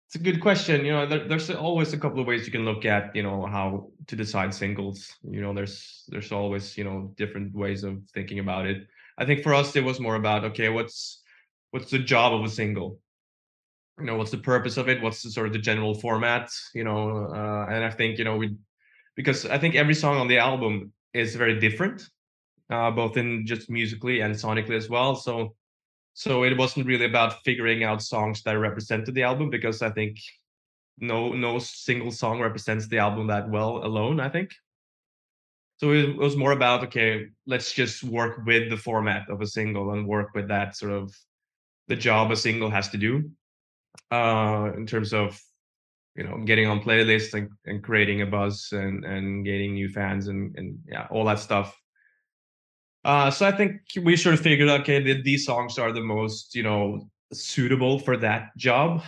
it's 0.06 0.16
a 0.16 0.18
good 0.18 0.40
question. 0.40 0.84
You 0.84 0.92
know, 0.92 1.06
there, 1.06 1.28
there's 1.28 1.50
always 1.50 1.92
a 1.92 1.98
couple 1.98 2.18
of 2.18 2.26
ways 2.26 2.44
you 2.44 2.50
can 2.50 2.64
look 2.64 2.84
at, 2.84 3.14
you 3.14 3.22
know, 3.22 3.46
how 3.46 3.90
to 4.08 4.16
decide 4.16 4.52
singles. 4.52 5.14
You 5.22 5.40
know, 5.40 5.54
there's 5.54 6.04
there's 6.08 6.32
always 6.32 6.76
you 6.76 6.84
know 6.84 7.12
different 7.16 7.54
ways 7.54 7.84
of 7.84 8.02
thinking 8.14 8.40
about 8.40 8.66
it. 8.66 8.86
I 9.16 9.26
think 9.26 9.42
for 9.42 9.54
us, 9.54 9.76
it 9.76 9.84
was 9.84 10.00
more 10.00 10.16
about 10.16 10.44
okay, 10.44 10.70
what's 10.70 11.22
what's 11.70 11.90
the 11.90 11.98
job 11.98 12.34
of 12.34 12.44
a 12.44 12.48
single? 12.48 12.98
You 14.00 14.06
know, 14.06 14.16
what's 14.16 14.30
the 14.30 14.38
purpose 14.38 14.76
of 14.76 14.88
it? 14.88 15.02
What's 15.02 15.22
the 15.22 15.30
sort 15.30 15.46
of 15.46 15.52
the 15.52 15.58
general 15.58 15.94
format? 15.94 16.50
You 16.74 16.84
know, 16.84 17.26
uh, 17.32 17.66
and 17.70 17.84
I 17.84 17.90
think 17.90 18.18
you 18.18 18.24
know 18.24 18.36
we 18.36 18.56
because 19.14 19.46
I 19.46 19.58
think 19.58 19.76
every 19.76 19.94
song 19.94 20.16
on 20.16 20.26
the 20.26 20.38
album 20.38 20.92
is 21.14 21.36
very 21.36 21.60
different, 21.60 22.08
uh, 22.70 22.90
both 22.90 23.16
in 23.16 23.46
just 23.46 23.70
musically 23.70 24.20
and 24.20 24.34
sonically 24.34 24.76
as 24.76 24.88
well. 24.88 25.14
So 25.14 25.54
so 26.14 26.42
it 26.42 26.58
wasn't 26.58 26.86
really 26.86 27.04
about 27.04 27.44
figuring 27.44 27.84
out 27.84 28.02
songs 28.02 28.42
that 28.42 28.58
represented 28.58 29.14
the 29.14 29.22
album 29.22 29.50
because 29.50 29.82
I 29.82 29.90
think 29.90 30.18
no 30.98 31.32
no 31.32 31.58
single 31.58 32.10
song 32.10 32.40
represents 32.40 32.88
the 32.88 32.98
album 32.98 33.28
that 33.28 33.48
well 33.48 33.84
alone. 33.84 34.20
I 34.20 34.28
think. 34.28 34.52
So 35.78 35.92
it 35.92 36.16
was 36.16 36.36
more 36.36 36.52
about 36.52 36.84
okay, 36.84 37.28
let's 37.46 37.72
just 37.72 38.02
work 38.02 38.44
with 38.44 38.68
the 38.68 38.76
format 38.76 39.30
of 39.30 39.40
a 39.40 39.46
single 39.46 39.92
and 39.92 40.08
work 40.08 40.30
with 40.34 40.48
that 40.48 40.76
sort 40.76 40.92
of 40.92 41.14
the 41.86 41.96
job 41.96 42.30
a 42.30 42.36
single 42.36 42.70
has 42.70 42.88
to 42.90 42.98
do 42.98 43.30
uh, 44.10 44.70
in 44.76 44.86
terms 44.86 45.12
of 45.12 45.40
you 46.16 46.24
know 46.24 46.38
getting 46.44 46.66
on 46.66 46.80
playlists 46.80 47.34
and, 47.34 47.48
and 47.66 47.82
creating 47.82 48.22
a 48.22 48.26
buzz 48.26 48.70
and 48.72 49.04
and 49.04 49.44
getting 49.44 49.74
new 49.74 49.88
fans 49.88 50.28
and 50.28 50.56
and 50.58 50.78
yeah 50.88 51.06
all 51.10 51.24
that 51.24 51.38
stuff 51.38 51.78
uh, 53.04 53.30
so 53.30 53.46
I 53.46 53.52
think 53.52 53.80
we 54.02 54.16
sort 54.16 54.34
of 54.34 54.40
figured, 54.40 54.68
okay, 54.68 55.02
that 55.02 55.24
these 55.24 55.44
songs 55.46 55.78
are 55.78 55.92
the 55.92 56.00
most, 56.02 56.54
you 56.54 56.62
know, 56.62 57.08
suitable 57.32 57.98
for 57.98 58.16
that 58.16 58.56
job. 58.56 59.02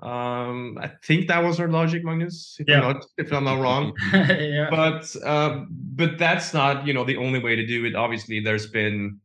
Um, 0.00 0.78
I 0.80 0.90
think 1.04 1.28
that 1.28 1.44
was 1.44 1.60
our 1.60 1.68
logic, 1.68 2.02
Magnus. 2.04 2.56
If 2.58 2.68
Yeah. 2.68 2.80
I'm 2.80 2.94
not, 2.94 3.04
if 3.18 3.32
I'm 3.32 3.44
not 3.44 3.60
wrong. 3.60 3.92
yeah. 4.12 4.68
but 4.68 5.14
um, 5.24 5.68
but 5.70 6.18
that's 6.18 6.52
not, 6.52 6.86
you 6.86 6.92
know, 6.92 7.04
the 7.04 7.16
only 7.16 7.38
way 7.38 7.54
to 7.54 7.64
do 7.64 7.84
it. 7.84 7.94
Obviously, 7.94 8.40
there's 8.40 8.66
been, 8.66 9.20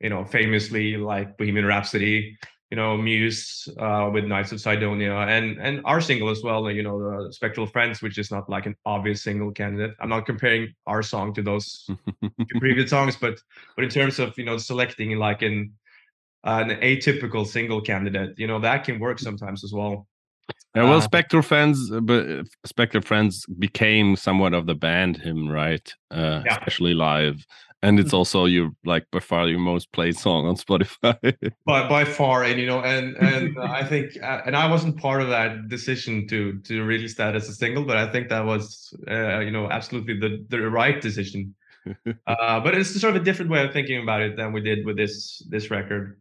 you 0.00 0.08
know, 0.08 0.24
famously 0.24 0.96
like 0.96 1.36
Bohemian 1.36 1.66
Rhapsody, 1.66 2.38
you 2.72 2.76
know, 2.76 2.96
Muse 2.96 3.68
uh, 3.78 4.08
with 4.10 4.24
Knights 4.24 4.50
of 4.50 4.58
Cydonia, 4.58 5.12
and 5.14 5.58
and 5.60 5.82
our 5.84 6.00
single 6.00 6.30
as 6.30 6.42
well. 6.42 6.70
You 6.70 6.82
know, 6.82 7.26
the 7.26 7.30
Spectral 7.30 7.66
Friends, 7.66 8.00
which 8.00 8.16
is 8.16 8.30
not 8.30 8.48
like 8.48 8.64
an 8.64 8.74
obvious 8.86 9.22
single 9.22 9.52
candidate. 9.52 9.94
I'm 10.00 10.08
not 10.08 10.24
comparing 10.24 10.72
our 10.86 11.02
song 11.02 11.34
to 11.34 11.42
those 11.42 11.86
previous 12.60 12.88
songs, 12.88 13.18
but 13.20 13.38
but 13.76 13.84
in 13.84 13.90
terms 13.90 14.18
of 14.18 14.38
you 14.38 14.46
know 14.46 14.56
selecting 14.56 15.18
like 15.18 15.42
an 15.42 15.74
an 16.44 16.70
atypical 16.80 17.46
single 17.46 17.82
candidate, 17.82 18.38
you 18.38 18.46
know 18.46 18.58
that 18.60 18.84
can 18.84 18.98
work 18.98 19.18
sometimes 19.18 19.64
as 19.64 19.72
well. 19.74 20.06
yeah 20.74 20.82
well 20.84 20.96
Uh, 20.96 21.00
spectral 21.00 21.42
friends 21.42 21.90
but 22.00 22.26
uh, 22.28 22.42
spectral 22.64 23.02
friends 23.02 23.44
became 23.58 24.16
somewhat 24.16 24.54
of 24.54 24.64
the 24.66 24.74
band 24.74 25.18
him 25.18 25.48
right 25.50 25.94
uh 26.10 26.40
Yeah. 26.44 26.52
especially 26.56 26.94
live 26.94 27.44
and 27.82 27.98
it's 27.98 28.12
also 28.12 28.44
your 28.44 28.70
like 28.84 29.10
by 29.10 29.18
far 29.18 29.48
your 29.48 29.58
most 29.58 29.90
played 29.92 30.16
song 30.16 30.46
on 30.46 30.56
spotify 30.64 31.52
By 31.66 31.88
by 31.88 32.04
far, 32.04 32.44
and 32.44 32.58
you 32.60 32.66
know, 32.66 32.80
and 32.80 33.16
and 33.16 33.58
uh, 33.58 33.62
I 33.70 33.84
think, 33.84 34.16
uh, 34.22 34.42
and 34.46 34.56
I 34.56 34.68
wasn't 34.70 34.96
part 34.96 35.20
of 35.20 35.28
that 35.28 35.68
decision 35.68 36.26
to 36.28 36.58
to 36.60 36.84
release 36.84 37.16
that 37.16 37.34
as 37.34 37.48
a 37.48 37.54
single, 37.54 37.84
but 37.84 37.96
I 37.96 38.10
think 38.10 38.28
that 38.28 38.44
was 38.44 38.94
uh, 39.10 39.40
you 39.40 39.50
know 39.50 39.68
absolutely 39.70 40.18
the 40.18 40.44
the 40.48 40.70
right 40.70 41.00
decision. 41.00 41.54
uh, 42.28 42.60
but 42.60 42.76
it's 42.76 43.00
sort 43.00 43.16
of 43.16 43.20
a 43.20 43.24
different 43.24 43.50
way 43.50 43.64
of 43.64 43.72
thinking 43.72 44.00
about 44.00 44.22
it 44.22 44.36
than 44.36 44.52
we 44.52 44.60
did 44.60 44.86
with 44.86 44.96
this 44.96 45.44
this 45.50 45.70
record. 45.70 46.20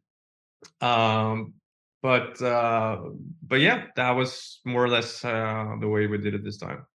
Um, 0.82 1.54
but 2.02 2.42
uh, 2.42 2.98
but 3.48 3.60
yeah, 3.60 3.86
that 3.96 4.12
was 4.12 4.60
more 4.66 4.84
or 4.84 4.90
less 4.90 5.24
uh, 5.24 5.76
the 5.80 5.88
way 5.88 6.08
we 6.08 6.18
did 6.18 6.34
it 6.34 6.44
this 6.44 6.58
time. 6.58 6.86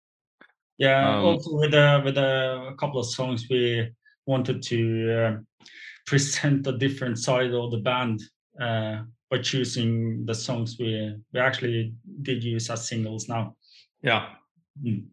Yeah, 0.79 1.19
Um, 1.19 1.25
also 1.25 1.55
with 1.55 1.75
a 1.75 2.03
with 2.05 2.19
a 2.19 2.75
couple 2.79 3.01
of 3.01 3.07
songs 3.07 3.47
we 3.49 3.89
wanted 4.27 4.63
to 4.63 5.13
uh, 5.13 5.67
present 6.07 6.67
a 6.67 6.77
different 6.77 7.19
side 7.19 7.53
of 7.53 7.71
the 7.71 7.79
band 7.79 8.23
uh, 8.61 9.03
by 9.31 9.39
choosing 9.39 10.25
the 10.27 10.35
songs 10.35 10.77
we 10.79 11.15
we 11.33 11.41
actually 11.41 11.95
did 12.23 12.45
use 12.45 12.71
as 12.71 12.89
singles 12.89 13.29
now. 13.29 13.57
Yeah. 14.03 14.29
Mm. 14.85 15.07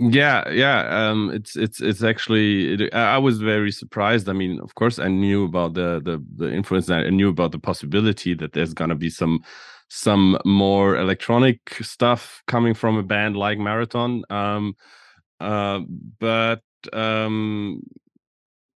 yeah 0.00 0.48
yeah 0.50 0.80
um 0.90 1.30
it's 1.32 1.56
it's 1.56 1.80
it's 1.80 2.02
actually 2.02 2.74
it, 2.74 2.94
i 2.94 3.14
I 3.14 3.18
was 3.18 3.38
very 3.38 3.70
surprised 3.70 4.28
i 4.28 4.32
mean 4.32 4.58
of 4.60 4.74
course 4.74 4.98
i 4.98 5.06
knew 5.06 5.44
about 5.44 5.74
the 5.74 6.00
the 6.04 6.20
the 6.36 6.52
influence 6.52 6.90
i 6.90 7.08
knew 7.10 7.28
about 7.28 7.52
the 7.52 7.60
possibility 7.60 8.34
that 8.34 8.52
there's 8.52 8.74
gonna 8.74 8.96
be 8.96 9.08
some 9.08 9.44
some 9.88 10.36
more 10.44 10.96
electronic 10.96 11.58
stuff 11.80 12.42
coming 12.48 12.74
from 12.74 12.96
a 12.96 13.04
band 13.04 13.36
like 13.36 13.58
marathon 13.58 14.24
um 14.30 14.74
uh 15.40 15.80
but 16.18 16.62
um 16.92 17.80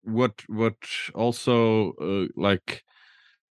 what 0.09 0.43
what 0.49 0.77
also 1.15 1.93
uh, 1.95 2.27
like 2.37 2.83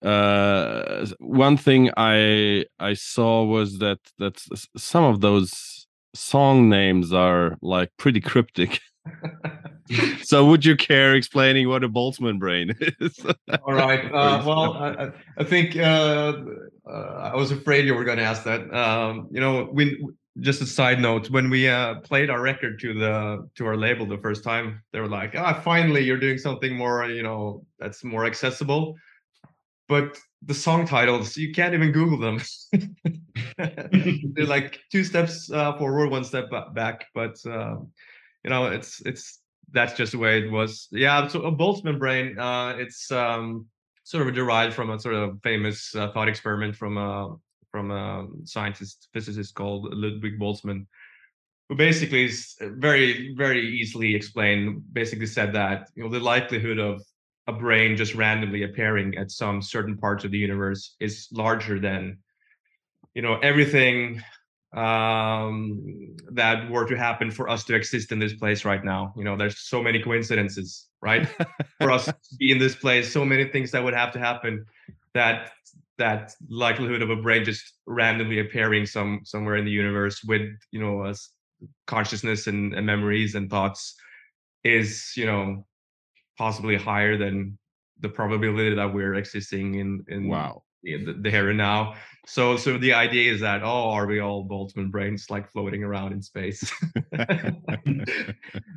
uh 0.03 1.07
one 1.19 1.57
thing 1.57 1.91
i 1.97 2.65
i 2.79 2.95
saw 2.95 3.45
was 3.45 3.79
that 3.79 3.99
that 4.19 4.41
some 4.77 5.05
of 5.05 5.21
those 5.21 5.87
song 6.15 6.69
names 6.69 7.13
are 7.13 7.57
like 7.63 7.91
pretty 7.97 8.21
cryptic 8.21 8.81
so 10.23 10.45
would 10.47 10.65
you 10.65 10.77
care 10.77 11.15
explaining 11.15 11.69
what 11.69 11.83
a 11.85 11.89
boltzmann 11.89 12.39
brain 12.39 12.75
is 13.01 13.19
All 13.67 13.75
right. 13.75 14.05
Uh, 14.19 14.43
well, 14.47 14.73
I, 14.75 15.11
I- 15.39 15.45
think 15.45 15.77
uh, 15.77 16.33
uh, 16.89 17.31
I 17.33 17.37
was 17.37 17.51
afraid 17.51 17.85
you 17.87 17.95
were 17.95 18.05
going 18.05 18.19
to 18.19 18.25
ask 18.25 18.43
that. 18.45 18.73
Um, 18.75 19.29
you 19.31 19.41
know, 19.41 19.69
we 19.73 20.03
just 20.41 20.63
a 20.63 20.67
side 20.67 21.01
note 21.01 21.31
when 21.31 21.51
we 21.51 21.69
uh, 21.69 21.97
played 22.01 22.31
our 22.31 22.41
record 22.41 22.79
to 22.81 22.95
the 22.95 23.49
to 23.57 23.67
our 23.67 23.77
label 23.77 24.07
the 24.07 24.19
first 24.19 24.45
time, 24.45 24.83
they 24.93 25.01
were 25.01 25.09
like, 25.09 25.35
"Ah, 25.37 25.61
finally, 25.65 26.03
you're 26.05 26.19
doing 26.19 26.39
something 26.39 26.77
more, 26.77 27.07
you 27.07 27.23
know, 27.23 27.65
that's 27.79 28.05
more 28.05 28.25
accessible." 28.25 28.97
But 29.89 30.19
the 30.43 30.55
song 30.55 30.87
titles, 30.87 31.37
you 31.37 31.53
can't 31.53 31.75
even 31.75 31.93
Google 31.93 32.19
them. 32.19 32.41
They're 34.35 34.47
like 34.47 34.81
two 34.93 35.03
steps 35.03 35.51
uh, 35.51 35.77
forward, 35.79 36.11
one 36.11 36.25
step 36.25 36.51
back. 36.75 37.07
But 37.15 37.37
uh, 37.47 37.77
you 38.45 38.51
know, 38.51 38.67
it's 38.67 39.01
it's 39.07 39.41
that's 39.73 39.95
just 39.95 40.13
the 40.13 40.19
way 40.19 40.43
it 40.43 40.51
was. 40.51 40.89
Yeah. 40.91 41.27
So 41.29 41.43
a 41.43 41.53
Boltzmann 41.53 41.99
brain, 41.99 42.39
uh, 42.39 42.77
it's 42.79 43.11
um, 43.11 43.67
sort 44.05 44.27
of 44.27 44.35
derived 44.35 44.75
from 44.75 44.91
a 44.91 44.99
sort 44.99 45.15
of 45.15 45.41
famous 45.43 45.95
uh, 45.95 46.11
thought 46.13 46.29
experiment 46.29 46.77
from 46.77 46.97
a 46.97 47.37
from 47.71 47.91
a 47.91 48.27
scientist 48.45 49.09
physicist 49.13 49.55
called 49.55 49.93
Ludwig 49.93 50.39
Boltzmann, 50.39 50.87
who 51.69 51.77
basically 51.77 52.25
is 52.25 52.57
very 52.61 53.35
very 53.37 53.67
easily 53.67 54.15
explained. 54.15 54.83
Basically 54.93 55.27
said 55.27 55.53
that 55.55 55.89
you 55.95 56.03
know 56.03 56.11
the 56.11 56.21
likelihood 56.21 56.79
of 56.79 57.03
a 57.49 57.53
brain 57.53 57.97
just 57.97 58.15
randomly 58.15 58.63
appearing 58.63 59.17
at 59.17 59.31
some 59.31 59.63
certain 59.63 59.97
parts 59.97 60.23
of 60.23 60.31
the 60.31 60.39
universe 60.39 60.95
is 61.01 61.29
larger 61.33 61.81
than 61.81 62.19
you 63.15 63.23
know 63.23 63.39
everything 63.39 64.23
um 64.77 66.15
that 66.31 66.71
were 66.71 66.87
to 66.87 66.95
happen 66.95 67.31
for 67.31 67.49
us 67.49 67.65
to 67.65 67.75
exist 67.75 68.13
in 68.13 68.19
this 68.19 68.35
place 68.35 68.67
right 68.67 68.85
now 68.85 69.15
you 69.17 69.25
know 69.25 69.35
there's 69.35 69.59
so 69.61 69.83
many 69.83 69.99
coincidences 70.03 70.89
right 71.01 71.27
for 71.81 71.91
us 71.91 72.05
to 72.05 72.37
be 72.39 72.51
in 72.53 72.59
this 72.59 72.77
place 72.77 73.11
so 73.11 73.25
many 73.25 73.47
things 73.47 73.71
that 73.71 73.83
would 73.83 73.95
have 73.95 74.13
to 74.13 74.19
happen 74.19 74.63
that 75.15 75.53
that 75.99 76.33
likelihood 76.49 77.03
of 77.03 77.11
a 77.11 77.17
brain 77.17 77.45
just 77.45 77.75
randomly 77.87 78.41
appearing 78.41 78.87
some 78.87 79.21
somewhere 79.25 79.57
in 79.57 79.65
the 79.65 79.71
universe 79.71 80.23
with 80.25 80.49
you 80.71 80.81
know 80.81 81.05
a 81.05 81.15
consciousness 81.87 82.47
and, 82.47 82.75
and 82.75 82.87
memories 82.87 83.35
and 83.35 83.51
thoughts 83.51 83.97
is 84.65 85.13
you 85.17 85.27
know 85.27 85.67
possibly 86.37 86.77
higher 86.77 87.17
than 87.17 87.59
the 88.01 88.09
probability 88.09 88.75
that 88.75 88.93
we're 88.93 89.15
existing 89.15 89.75
in 89.75 90.05
in 90.09 90.29
wow 90.29 90.63
the, 90.83 91.17
the 91.21 91.31
here 91.31 91.49
and 91.49 91.59
now. 91.59 91.95
So 92.27 92.57
so 92.57 92.79
the 92.79 92.93
idea 92.93 93.33
is 93.33 93.41
that 93.41 93.63
oh, 93.63 93.91
are 93.91 94.07
we 94.07 94.21
all 94.21 94.47
Boltzmann 94.47 94.91
brains 94.91 95.31
like 95.31 95.51
floating 95.51 95.83
around 95.83 96.13
in 96.13 96.23
space? 96.23 96.71
and 97.13 98.07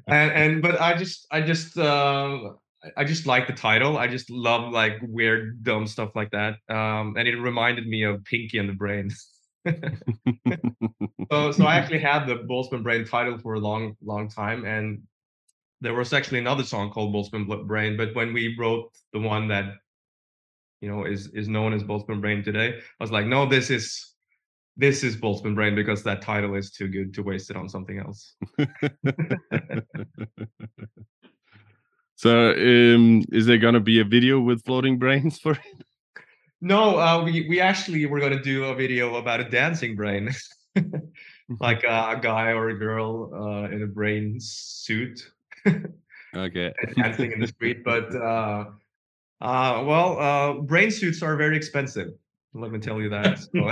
and 0.08 0.62
but 0.62 0.80
I 0.80 0.96
just 0.96 1.28
I 1.32 1.42
just 1.42 1.78
uh, 1.78 2.52
I 2.98 3.04
just 3.04 3.28
like 3.28 3.48
the 3.48 3.54
title. 3.54 3.98
I 3.98 4.08
just 4.08 4.30
love 4.30 4.72
like 4.72 4.98
weird 5.02 5.64
dumb 5.64 5.88
stuff 5.88 6.12
like 6.16 6.32
that. 6.32 6.56
Um, 6.70 7.16
and 7.18 7.28
it 7.28 7.36
reminded 7.36 7.88
me 7.88 8.04
of 8.04 8.24
Pinky 8.26 8.58
and 8.58 8.70
the 8.70 8.74
Brain. 8.74 9.12
so 11.32 11.52
so 11.52 11.66
I 11.66 11.76
actually 11.76 12.00
had 12.00 12.26
the 12.26 12.36
Boltzmann 12.36 12.84
Brain 12.84 13.06
title 13.06 13.38
for 13.38 13.54
a 13.54 13.60
long 13.60 13.96
long 14.04 14.30
time, 14.30 14.66
and 14.66 15.04
there 15.82 15.94
was 15.94 16.14
actually 16.14 16.40
another 16.40 16.64
song 16.64 16.92
called 16.92 17.14
Boltzmann 17.14 17.68
Brain. 17.68 17.98
But 17.98 18.16
when 18.16 18.34
we 18.34 18.56
wrote 18.58 18.92
the 19.14 19.20
one 19.20 19.48
that 19.50 19.76
you 20.82 20.90
know 20.90 21.06
is 21.06 21.28
is 21.28 21.48
known 21.48 21.74
as 21.74 21.84
Boltzmann 21.84 22.22
Brain 22.22 22.44
today. 22.44 22.78
I 22.78 23.04
was 23.04 23.12
like, 23.12 23.28
no, 23.28 23.46
this 23.46 23.70
is 23.70 24.14
this 24.76 25.04
is 25.04 25.16
Boltzmann 25.16 25.56
Brain 25.56 25.76
because 25.76 26.04
that 26.04 26.22
title 26.22 26.56
is 26.56 26.72
too 26.72 26.88
good 26.88 27.14
to 27.14 27.22
waste 27.22 27.52
it 27.52 27.56
on 27.56 27.70
something 27.70 28.00
else. 28.00 28.36
so, 32.22 32.52
um, 32.52 33.24
is 33.32 33.48
there 33.48 33.58
gonna 33.58 33.80
be 33.80 34.00
a 34.00 34.04
video 34.04 34.40
with 34.40 34.64
floating 34.64 35.00
brains 35.00 35.40
for 35.40 35.54
it? 35.54 35.86
No, 36.62 37.00
uh, 37.00 37.24
we 37.24 37.50
we 37.50 37.60
actually 37.60 38.06
were 38.06 38.20
gonna 38.20 38.44
do 38.44 38.66
a 38.66 38.76
video 38.76 39.16
about 39.16 39.40
a 39.40 39.50
dancing 39.50 39.96
brain, 39.96 40.30
like 41.60 41.84
a, 41.84 42.14
a, 42.16 42.20
guy 42.22 42.52
or 42.52 42.70
a 42.70 42.78
girl 42.78 43.32
uh, 43.34 43.74
in 43.74 43.82
a 43.82 43.88
brain 43.88 44.40
suit. 44.40 45.32
okay. 46.36 46.72
dancing 46.96 47.32
in 47.32 47.40
the 47.40 47.48
street, 47.48 47.84
but 47.84 48.14
uh, 48.16 48.66
uh, 49.42 49.84
well, 49.84 50.20
uh, 50.20 50.54
brain 50.62 50.92
suits 50.92 51.24
are 51.24 51.36
very 51.36 51.58
expensive. 51.58 52.10
Let 52.54 52.72
me 52.72 52.78
tell 52.78 53.02
you 53.02 53.10
that. 53.10 53.40
So, 53.40 53.72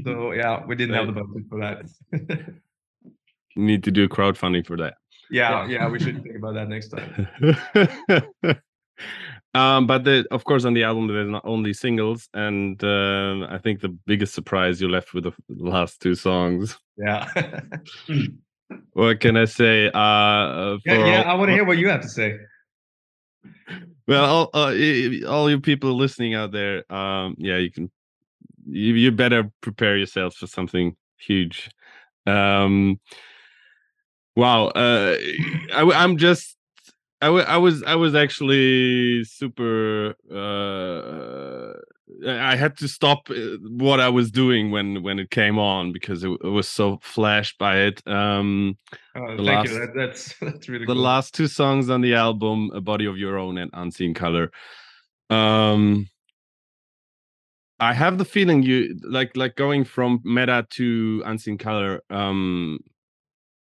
so 0.06 0.32
yeah, 0.32 0.64
we 0.64 0.74
didn't 0.74 0.94
have 0.94 1.06
the 1.06 1.12
budget 1.12 1.44
for 1.50 1.60
that. 1.60 2.54
Need 3.56 3.84
to 3.84 3.90
do 3.90 4.08
crowdfunding 4.08 4.66
for 4.66 4.78
that. 4.78 4.94
Yeah, 5.30 5.66
yeah, 5.66 5.88
we 5.88 5.98
should 6.00 6.22
think 6.22 6.36
about 6.36 6.54
that 6.54 6.68
next 6.68 6.88
time. 6.88 7.28
um, 9.54 9.86
but 9.86 10.04
the, 10.04 10.26
of 10.30 10.44
course, 10.44 10.64
on 10.64 10.74
the 10.74 10.84
album 10.84 11.06
there's 11.06 11.28
not 11.28 11.44
only 11.44 11.72
singles, 11.72 12.28
and 12.34 12.82
uh, 12.82 13.46
I 13.48 13.58
think 13.62 13.80
the 13.80 13.88
biggest 14.06 14.34
surprise 14.34 14.80
you 14.80 14.88
left 14.88 15.14
with 15.14 15.24
the 15.24 15.32
last 15.48 16.00
two 16.00 16.14
songs. 16.14 16.78
Yeah. 16.96 17.30
what 18.92 19.20
can 19.20 19.36
I 19.36 19.44
say? 19.46 19.90
Uh, 19.92 19.98
uh 19.98 20.78
yeah, 20.84 21.06
yeah, 21.06 21.22
I 21.22 21.34
want 21.34 21.48
to 21.48 21.54
hear 21.54 21.64
what 21.64 21.78
you 21.78 21.88
have 21.88 22.02
to 22.02 22.08
say 22.08 22.38
well, 24.06 24.24
all, 24.24 24.50
uh, 24.54 24.74
all 25.28 25.48
you 25.48 25.60
people 25.60 25.94
listening 25.94 26.34
out 26.34 26.52
there, 26.52 26.90
um, 26.92 27.36
yeah, 27.38 27.58
you 27.58 27.70
can, 27.70 27.90
you, 28.66 28.94
you 28.94 29.12
better 29.12 29.50
prepare 29.60 29.96
yourselves 29.96 30.36
for 30.36 30.46
something 30.46 30.96
huge. 31.16 31.70
Um, 32.26 33.00
wow, 34.40 34.68
uh, 34.68 35.16
I, 35.74 35.82
I'm 36.02 36.16
just 36.16 36.56
I, 37.20 37.28
I 37.28 37.56
was 37.58 37.82
I 37.82 37.94
was 37.94 38.14
actually 38.14 39.24
super. 39.24 40.14
Uh, 40.32 41.78
I 42.26 42.56
had 42.56 42.76
to 42.78 42.88
stop 42.88 43.30
uh, 43.30 43.56
what 43.60 44.00
I 44.00 44.08
was 44.08 44.30
doing 44.30 44.70
when 44.70 45.02
when 45.02 45.18
it 45.18 45.30
came 45.30 45.58
on 45.58 45.92
because 45.92 46.24
it, 46.24 46.30
it 46.42 46.48
was 46.48 46.68
so 46.68 46.98
flashed 47.02 47.58
by 47.58 47.80
it. 47.88 48.02
Um, 48.06 48.76
oh, 49.14 49.26
thank 49.36 49.40
last, 49.40 49.68
you. 49.68 49.80
That, 49.80 49.92
that's 49.94 50.34
that's 50.40 50.68
really 50.68 50.86
the 50.86 50.94
cool. 50.94 51.02
last 51.02 51.34
two 51.34 51.46
songs 51.46 51.90
on 51.90 52.00
the 52.00 52.14
album, 52.14 52.70
"A 52.74 52.80
Body 52.80 53.04
of 53.04 53.18
Your 53.18 53.36
Own" 53.36 53.58
and 53.58 53.70
"Unseen 53.74 54.14
Color." 54.14 54.50
Um, 55.28 56.08
I 57.78 57.92
have 57.92 58.16
the 58.16 58.24
feeling 58.24 58.62
you 58.62 58.98
like 59.02 59.36
like 59.36 59.56
going 59.56 59.84
from 59.84 60.20
meta 60.24 60.66
to 60.70 61.22
unseen 61.26 61.58
color. 61.58 62.00
Um, 62.08 62.80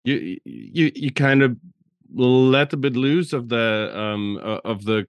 you 0.06 0.38
you 0.46 0.92
you 0.96 1.12
kind 1.12 1.42
of 1.42 1.58
let 2.14 2.72
a 2.74 2.78
bit 2.78 2.96
loose 2.96 3.34
of 3.34 3.50
the 3.50 3.92
um 3.96 4.38
of 4.64 4.86
the 4.86 5.06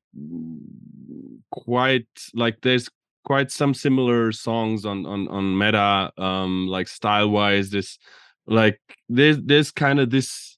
quite 1.51 2.07
like 2.35 2.61
there's 2.63 2.89
quite 3.25 3.51
some 3.51 3.75
similar 3.75 4.33
songs 4.33 4.85
on 4.85 5.07
on 5.07 5.29
on 5.29 5.57
meta 5.57 6.11
um 6.19 6.67
like 6.69 6.89
style 6.89 7.29
wise 7.29 7.71
this 7.71 7.99
like 8.47 8.81
there's 9.09 9.39
there's 9.43 9.71
kind 9.71 10.01
of 10.01 10.11
this 10.11 10.57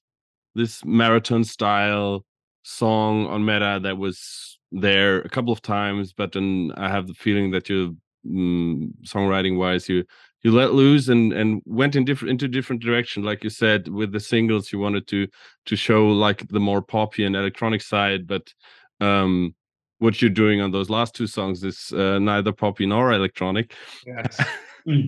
this 0.55 0.83
marathon 0.85 1.43
style 1.43 2.25
song 2.63 3.25
on 3.27 3.45
meta 3.45 3.79
that 3.81 3.97
was 3.97 4.59
there 4.71 5.19
a 5.21 5.29
couple 5.29 5.51
of 5.51 5.61
times 5.61 6.13
but 6.13 6.31
then 6.31 6.71
i 6.77 6.87
have 6.87 7.07
the 7.07 7.13
feeling 7.13 7.49
that 7.51 7.69
you 7.69 7.97
mm, 8.27 8.87
songwriting 9.03 9.57
wise 9.57 9.89
you 9.89 10.03
you 10.43 10.51
let 10.51 10.73
loose 10.73 11.09
and 11.09 11.33
and 11.33 11.61
went 11.65 11.95
in 11.95 12.05
different 12.05 12.31
into 12.31 12.47
different 12.47 12.81
direction 12.81 13.23
like 13.23 13.43
you 13.43 13.49
said 13.49 13.87
with 13.87 14.11
the 14.11 14.19
singles 14.19 14.71
you 14.71 14.79
wanted 14.79 15.07
to 15.07 15.27
to 15.65 15.75
show 15.75 16.07
like 16.07 16.47
the 16.49 16.59
more 16.59 16.81
poppy 16.81 17.25
and 17.25 17.35
electronic 17.35 17.81
side 17.81 18.27
but 18.27 18.53
um 19.01 19.53
what 19.99 20.21
you're 20.21 20.29
doing 20.29 20.61
on 20.61 20.71
those 20.71 20.89
last 20.89 21.13
two 21.13 21.27
songs 21.27 21.63
is 21.63 21.91
uh, 21.91 22.17
neither 22.19 22.53
poppy 22.53 22.85
nor 22.85 23.11
electronic 23.11 23.73
yes. 24.05 24.39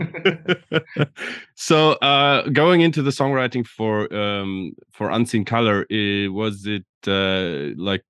so 1.56 1.94
uh 1.94 2.48
going 2.50 2.82
into 2.82 3.02
the 3.02 3.10
songwriting 3.10 3.65
for 3.65 4.13
um 4.13 4.74
for 4.91 5.10
unseen 5.10 5.46
color 5.46 5.86
it, 5.89 6.32
was 6.32 6.65
it 6.65 6.86
uh 7.08 7.74
like 7.82 8.04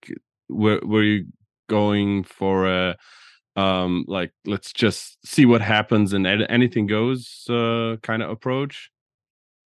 were, 0.49 0.81
were 0.83 1.03
you 1.03 1.25
going 1.69 2.23
for 2.23 2.67
a 2.67 2.97
um 3.55 4.05
like 4.07 4.31
let's 4.45 4.71
just 4.71 5.17
see 5.25 5.45
what 5.45 5.61
happens 5.61 6.13
and 6.13 6.25
anything 6.27 6.87
goes 6.87 7.45
uh 7.49 7.97
kind 8.01 8.21
of 8.21 8.29
approach? 8.29 8.91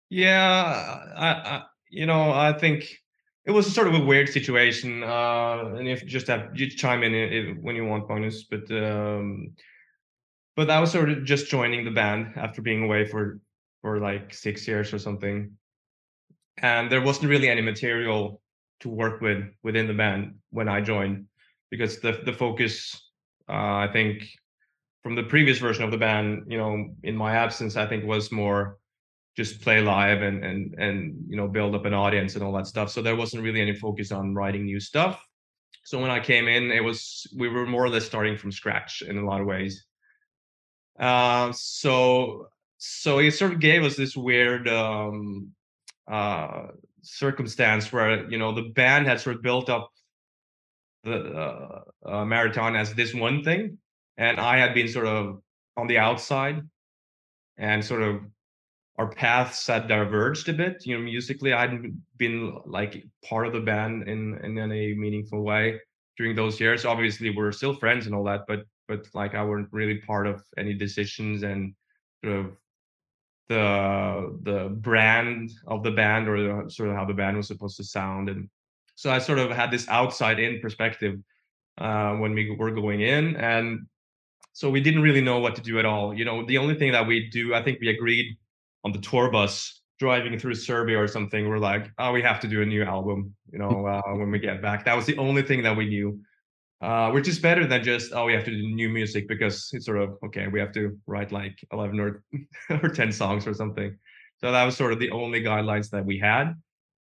Yeah 0.08 1.00
I, 1.16 1.28
I 1.28 1.62
you 1.90 2.06
know 2.06 2.30
i 2.32 2.52
think 2.52 2.88
it 3.44 3.50
was 3.50 3.72
sort 3.72 3.88
of 3.88 3.94
a 3.94 4.00
weird 4.00 4.28
situation 4.28 5.02
uh 5.02 5.74
and 5.76 5.88
if 5.88 6.06
just 6.06 6.26
have 6.28 6.50
you 6.54 6.70
chime 6.70 7.02
in 7.02 7.14
if, 7.14 7.56
when 7.58 7.76
you 7.76 7.84
want 7.84 8.08
Magnus 8.08 8.44
but 8.44 8.70
um 8.70 9.52
but 10.56 10.70
i 10.70 10.80
was 10.80 10.90
sort 10.90 11.10
of 11.10 11.24
just 11.24 11.50
joining 11.50 11.84
the 11.84 11.90
band 11.90 12.32
after 12.36 12.62
being 12.62 12.84
away 12.84 13.04
for 13.06 13.40
for 13.82 13.98
like 13.98 14.32
six 14.32 14.66
years 14.66 14.94
or 14.94 14.98
something. 14.98 15.50
And 16.58 16.90
there 16.90 17.02
wasn't 17.02 17.28
really 17.28 17.48
any 17.48 17.60
material 17.60 18.40
to 18.80 18.88
work 18.88 19.20
with 19.20 19.44
within 19.62 19.86
the 19.86 19.94
band 19.94 20.34
when 20.50 20.68
i 20.68 20.80
joined 20.80 21.26
because 21.70 22.00
the 22.00 22.20
the 22.24 22.32
focus 22.32 23.11
I 23.54 23.88
think 23.92 24.28
from 25.02 25.14
the 25.14 25.22
previous 25.24 25.58
version 25.58 25.84
of 25.84 25.90
the 25.90 25.98
band, 25.98 26.44
you 26.48 26.58
know, 26.58 26.94
in 27.02 27.16
my 27.16 27.34
absence, 27.34 27.76
I 27.76 27.86
think 27.86 28.04
was 28.04 28.32
more 28.32 28.78
just 29.36 29.62
play 29.62 29.80
live 29.80 30.20
and 30.22 30.44
and 30.44 30.74
and 30.74 31.24
you 31.28 31.36
know 31.36 31.48
build 31.48 31.74
up 31.74 31.86
an 31.86 31.94
audience 31.94 32.34
and 32.34 32.44
all 32.44 32.52
that 32.52 32.66
stuff. 32.66 32.90
So 32.90 33.02
there 33.02 33.16
wasn't 33.16 33.42
really 33.42 33.60
any 33.60 33.74
focus 33.74 34.12
on 34.12 34.34
writing 34.34 34.64
new 34.64 34.80
stuff. 34.80 35.24
So 35.84 36.00
when 36.00 36.10
I 36.10 36.20
came 36.20 36.48
in, 36.48 36.70
it 36.70 36.84
was 36.84 37.26
we 37.36 37.48
were 37.48 37.66
more 37.66 37.84
or 37.84 37.88
less 37.88 38.04
starting 38.04 38.36
from 38.36 38.52
scratch 38.52 39.02
in 39.02 39.18
a 39.18 39.24
lot 39.24 39.40
of 39.40 39.46
ways. 39.46 39.84
Uh, 40.98 41.52
so 41.52 42.48
so 42.78 43.18
it 43.18 43.32
sort 43.32 43.52
of 43.52 43.60
gave 43.60 43.84
us 43.84 43.96
this 43.96 44.16
weird 44.16 44.68
um, 44.68 45.48
uh, 46.10 46.66
circumstance 47.02 47.92
where 47.92 48.30
you 48.30 48.38
know 48.38 48.54
the 48.54 48.70
band 48.74 49.06
had 49.06 49.20
sort 49.20 49.36
of 49.36 49.42
built 49.42 49.70
up 49.70 49.90
uh, 51.06 51.80
uh, 52.06 52.24
marathon 52.24 52.76
as 52.76 52.94
this 52.94 53.14
one 53.14 53.42
thing, 53.42 53.78
and 54.16 54.38
I 54.40 54.58
had 54.58 54.74
been 54.74 54.88
sort 54.88 55.06
of 55.06 55.42
on 55.76 55.86
the 55.86 55.98
outside, 55.98 56.62
and 57.58 57.84
sort 57.84 58.02
of 58.02 58.20
our 58.98 59.08
paths 59.10 59.66
had 59.66 59.88
diverged 59.88 60.48
a 60.48 60.52
bit. 60.52 60.86
You 60.86 60.96
know, 60.98 61.04
musically, 61.04 61.52
I 61.52 61.62
hadn't 61.62 62.02
been 62.18 62.58
like 62.66 63.04
part 63.28 63.46
of 63.46 63.52
the 63.52 63.60
band 63.60 64.08
in 64.08 64.38
in 64.44 64.58
any 64.58 64.94
meaningful 64.94 65.42
way. 65.42 65.80
during 66.16 66.36
those 66.36 66.60
years. 66.60 66.84
Obviously, 66.84 67.30
we're 67.30 67.52
still 67.52 67.74
friends 67.74 68.06
and 68.06 68.14
all 68.14 68.24
that, 68.24 68.42
but 68.46 68.64
but 68.88 69.06
like 69.14 69.34
I 69.34 69.44
weren't 69.44 69.68
really 69.72 69.98
part 70.00 70.26
of 70.26 70.42
any 70.58 70.74
decisions 70.74 71.42
and 71.42 71.74
sort 72.24 72.36
of 72.38 72.56
the 73.48 74.38
the 74.42 74.68
brand 74.80 75.50
of 75.66 75.82
the 75.82 75.90
band 75.90 76.28
or 76.28 76.64
the, 76.64 76.70
sort 76.70 76.90
of 76.90 76.96
how 76.96 77.04
the 77.04 77.14
band 77.14 77.36
was 77.36 77.48
supposed 77.48 77.76
to 77.78 77.84
sound 77.84 78.28
and 78.28 78.48
so 78.94 79.10
i 79.10 79.18
sort 79.18 79.38
of 79.38 79.50
had 79.50 79.70
this 79.70 79.88
outside 79.88 80.38
in 80.38 80.60
perspective 80.60 81.18
uh, 81.78 82.12
when 82.16 82.34
we 82.34 82.54
were 82.58 82.70
going 82.70 83.00
in 83.00 83.36
and 83.36 83.86
so 84.52 84.68
we 84.68 84.80
didn't 84.80 85.00
really 85.00 85.22
know 85.22 85.38
what 85.38 85.56
to 85.56 85.62
do 85.62 85.78
at 85.78 85.86
all. 85.86 86.12
You 86.12 86.26
know 86.26 86.44
the 86.44 86.58
only 86.58 86.74
thing 86.74 86.92
that 86.92 87.06
we 87.06 87.30
do 87.30 87.54
i 87.54 87.62
think 87.62 87.80
we 87.80 87.88
agreed 87.88 88.36
on 88.84 88.92
the 88.92 88.98
tour 88.98 89.30
bus 89.30 89.80
driving 89.98 90.38
through 90.38 90.54
serbia 90.54 90.98
or 90.98 91.06
something 91.06 91.48
we're 91.48 91.58
like 91.58 91.90
oh 91.98 92.10
we 92.12 92.20
have 92.22 92.40
to 92.40 92.48
do 92.48 92.60
a 92.60 92.66
new 92.66 92.82
album 92.82 93.34
you 93.52 93.58
know 93.58 93.86
uh, 93.86 94.02
when 94.16 94.30
we 94.30 94.38
get 94.38 94.60
back. 94.60 94.84
That 94.84 94.96
was 94.96 95.06
the 95.06 95.16
only 95.16 95.42
thing 95.42 95.62
that 95.62 95.76
we 95.76 95.86
knew 95.88 96.20
uh, 96.82 97.10
which 97.12 97.28
is 97.28 97.38
better 97.38 97.66
than 97.66 97.82
just 97.82 98.12
oh 98.12 98.24
we 98.24 98.32
have 98.32 98.44
to 98.44 98.50
do 98.50 98.62
new 98.74 98.88
music 98.88 99.28
because 99.28 99.70
it's 99.72 99.86
sort 99.86 99.98
of 99.98 100.18
okay 100.24 100.48
we 100.48 100.58
have 100.58 100.72
to 100.72 100.98
write 101.06 101.30
like 101.30 101.56
11 101.72 102.00
or 102.00 102.24
or 102.82 102.88
10 102.88 103.12
songs 103.12 103.46
or 103.46 103.54
something. 103.54 103.96
So 104.38 104.50
that 104.50 104.64
was 104.64 104.76
sort 104.76 104.92
of 104.92 104.98
the 104.98 105.12
only 105.12 105.40
guidelines 105.40 105.90
that 105.90 106.04
we 106.04 106.18
had. 106.18 106.54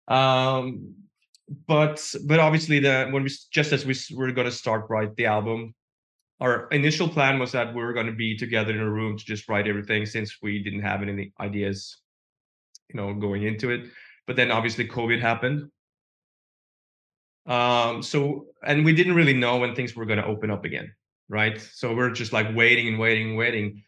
Um, 0.09 0.95
but 1.66 2.14
but 2.26 2.38
obviously 2.38 2.78
the 2.78 3.09
when 3.11 3.22
we 3.22 3.30
just 3.50 3.72
as 3.72 3.85
we 3.85 3.94
were 4.16 4.33
going 4.33 4.46
to 4.46 4.52
start 4.52 4.87
write 4.88 5.14
the 5.16 5.26
album 5.26 5.74
our 6.40 6.68
initial 6.68 7.09
plan 7.09 7.38
was 7.38 7.52
that 7.52 7.74
we 7.74 7.83
were 7.83 7.92
going 7.92 8.07
to 8.07 8.12
be 8.12 8.37
together 8.37 8.72
in 8.72 8.80
a 8.80 8.90
room 8.90 9.16
to 9.16 9.24
just 9.24 9.48
write 9.48 9.68
everything 9.68 10.07
since 10.07 10.38
we 10.42 10.62
didn't 10.62 10.83
have 10.83 11.02
any 11.02 11.33
ideas 11.40 11.98
you 12.88 12.98
know 12.98 13.12
going 13.12 13.42
into 13.42 13.70
it 13.70 13.90
but 14.26 14.37
then 14.37 14.50
obviously 14.50 14.88
covid 14.88 15.20
happened 15.20 15.70
um, 17.46 18.02
so, 18.02 18.46
and 18.64 18.85
we 18.85 18.94
didn't 18.94 19.14
really 19.14 19.35
know 19.35 19.59
when 19.59 19.74
things 19.74 19.94
were 19.94 20.07
going 20.07 20.18
to 20.18 20.26
open 20.26 20.50
up 20.50 20.64
again, 20.64 20.92
right? 21.28 21.61
So 21.61 21.94
we're 21.94 22.11
just 22.11 22.33
like 22.33 22.54
waiting 22.54 22.88
and 22.88 22.98
waiting 22.98 23.30
and 23.30 23.37
waiting. 23.37 23.83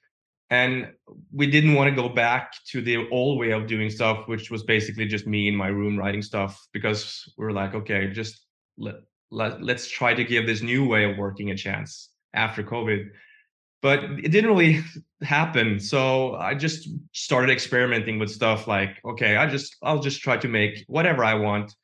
And 0.50 0.92
we 1.32 1.48
didn't 1.48 1.74
want 1.74 1.90
to 1.90 2.02
go 2.02 2.09
back 2.09 2.52
to 2.68 2.80
the 2.80 3.09
old 3.11 3.38
way 3.38 3.50
of 3.50 3.66
doing 3.66 3.90
stuff, 3.90 4.28
which 4.28 4.50
was 4.50 4.62
basically 4.62 5.06
just 5.06 5.26
me 5.26 5.48
in 5.48 5.56
my 5.56 5.68
room 5.68 5.98
writing 5.98 6.22
stuff 6.22 6.66
because 6.72 7.24
we 7.37 7.44
were 7.44 7.52
like, 7.52 7.74
okay, 7.74 8.09
just 8.09 8.46
let, 8.78 8.96
let 9.30 9.62
let's 9.62 9.88
try 9.88 10.14
to 10.14 10.24
give 10.24 10.46
this 10.46 10.62
new 10.62 10.87
way 10.87 11.11
of 11.11 11.18
working 11.18 11.50
a 11.50 11.56
chance 11.56 12.11
after 12.32 12.62
COVID. 12.62 13.09
But 13.82 14.04
it 14.04 14.30
didn't 14.30 14.50
really 14.50 14.82
happen. 15.22 15.80
So 15.80 16.37
I 16.37 16.54
just 16.54 16.88
started 17.12 17.50
experimenting 17.50 18.20
with 18.20 18.30
stuff 18.30 18.68
like, 18.68 19.00
okay, 19.04 19.37
I 19.37 19.46
just 19.46 19.76
I'll 19.82 20.00
just 20.00 20.20
try 20.20 20.37
to 20.37 20.48
make 20.48 20.85
whatever 20.87 21.24
I 21.24 21.35
want 21.35 21.74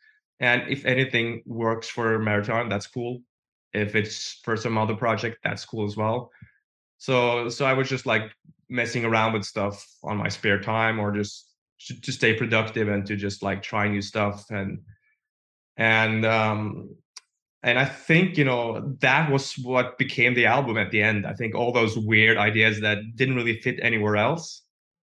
and 0.42 0.64
if 0.68 0.84
anything 0.84 1.42
works 1.46 1.88
for 1.88 2.18
Marathon, 2.18 2.68
that's 2.68 2.88
cool. 2.88 3.20
If 3.72 3.94
it's 3.94 4.40
for 4.42 4.56
some 4.56 4.76
other 4.76 4.96
project, 4.96 5.38
that's 5.44 5.64
cool 5.64 5.86
as 5.86 5.96
well. 5.96 6.32
So 6.98 7.48
so 7.48 7.64
I 7.64 7.72
was 7.72 7.88
just 7.88 8.06
like 8.06 8.30
messing 8.72 9.04
around 9.04 9.34
with 9.34 9.44
stuff 9.44 9.86
on 10.02 10.16
my 10.16 10.28
spare 10.28 10.58
time 10.58 10.98
or 10.98 11.12
just 11.12 11.46
to, 12.02 12.12
stay 12.12 12.32
productive 12.32 12.88
and 12.88 13.04
to 13.06 13.16
just 13.16 13.42
like 13.42 13.62
try 13.62 13.86
new 13.86 14.00
stuff 14.00 14.46
and 14.50 14.80
and 15.76 16.24
um 16.24 16.88
and 17.62 17.78
I 17.78 17.84
think 17.84 18.38
you 18.38 18.44
know 18.44 18.94
that 19.00 19.30
was 19.30 19.54
what 19.58 19.98
became 19.98 20.34
the 20.34 20.46
album 20.46 20.78
at 20.78 20.90
the 20.90 21.02
end. 21.02 21.26
I 21.26 21.34
think 21.34 21.54
all 21.54 21.70
those 21.70 21.96
weird 21.96 22.36
ideas 22.38 22.80
that 22.80 22.98
didn't 23.14 23.36
really 23.36 23.60
fit 23.60 23.78
anywhere 23.82 24.16
else. 24.16 24.62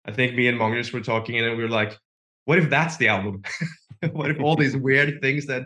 I 0.04 0.12
think 0.12 0.34
me 0.34 0.48
and 0.48 0.58
Magnus 0.58 0.92
were 0.92 1.00
talking 1.00 1.38
and 1.38 1.56
we 1.56 1.62
were 1.62 1.68
like, 1.68 1.96
what 2.44 2.58
if 2.58 2.68
that's 2.68 2.96
the 2.96 3.08
album? 3.08 3.42
what 4.12 4.30
if 4.30 4.40
all 4.40 4.56
these 4.56 4.76
weird 4.76 5.22
things 5.22 5.46
that 5.46 5.62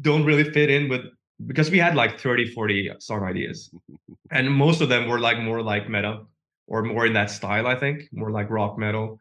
don't 0.00 0.24
really 0.24 0.44
fit 0.44 0.70
in 0.70 0.88
with 0.88 1.02
because 1.46 1.70
we 1.70 1.78
had 1.78 1.96
like 1.96 2.20
30 2.20 2.52
40 2.52 2.92
song 3.00 3.24
ideas 3.24 3.74
and 4.30 4.52
most 4.52 4.80
of 4.80 4.88
them 4.88 5.08
were 5.08 5.18
like 5.18 5.38
more 5.38 5.62
like 5.62 5.88
metal 5.88 6.28
or 6.70 6.82
more 6.82 7.04
in 7.04 7.12
that 7.12 7.30
style 7.30 7.66
i 7.66 7.74
think 7.74 8.08
more 8.12 8.30
like 8.30 8.48
rock 8.48 8.78
metal 8.78 9.20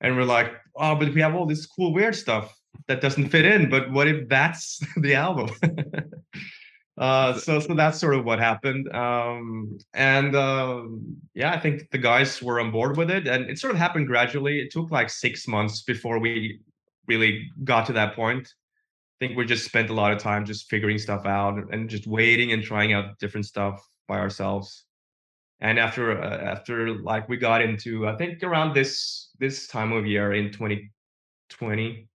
and 0.00 0.16
we're 0.16 0.24
like 0.24 0.52
oh 0.76 0.96
but 0.96 1.14
we 1.14 1.20
have 1.20 1.34
all 1.34 1.46
this 1.46 1.66
cool 1.66 1.92
weird 1.92 2.16
stuff 2.16 2.52
that 2.88 3.00
doesn't 3.00 3.28
fit 3.28 3.44
in 3.44 3.70
but 3.70 3.90
what 3.92 4.08
if 4.08 4.28
that's 4.28 4.80
the 4.96 5.14
album 5.14 5.48
uh 6.98 7.32
so 7.34 7.60
so 7.60 7.74
that's 7.74 7.98
sort 8.00 8.14
of 8.14 8.24
what 8.24 8.40
happened 8.40 8.92
um 8.92 9.78
and 9.94 10.34
um 10.34 11.00
yeah 11.34 11.52
i 11.52 11.58
think 11.58 11.88
the 11.92 11.98
guys 11.98 12.42
were 12.42 12.58
on 12.58 12.72
board 12.72 12.96
with 12.96 13.10
it 13.10 13.28
and 13.28 13.48
it 13.48 13.58
sort 13.58 13.72
of 13.72 13.78
happened 13.78 14.08
gradually 14.08 14.58
it 14.60 14.72
took 14.72 14.90
like 14.90 15.08
six 15.08 15.46
months 15.46 15.82
before 15.82 16.18
we 16.18 16.58
really 17.10 17.50
got 17.64 17.86
to 17.86 17.92
that 17.92 18.14
point. 18.14 18.54
I 19.20 19.26
think 19.26 19.36
we 19.36 19.44
just 19.44 19.66
spent 19.66 19.90
a 19.90 19.94
lot 19.94 20.12
of 20.12 20.18
time 20.18 20.46
just 20.46 20.70
figuring 20.70 20.96
stuff 20.96 21.26
out 21.26 21.58
and 21.72 21.90
just 21.90 22.06
waiting 22.06 22.52
and 22.52 22.62
trying 22.62 22.92
out 22.94 23.18
different 23.18 23.44
stuff 23.44 23.86
by 24.08 24.18
ourselves. 24.18 24.84
And 25.60 25.78
after 25.78 26.20
uh, 26.20 26.38
after 26.38 26.98
like 27.00 27.28
we 27.28 27.36
got 27.36 27.60
into 27.60 28.08
I 28.08 28.16
think 28.16 28.42
around 28.42 28.74
this 28.74 29.30
this 29.38 29.66
time 29.66 29.92
of 29.92 30.06
year 30.06 30.32
in 30.32 30.52
2020, 30.52 32.08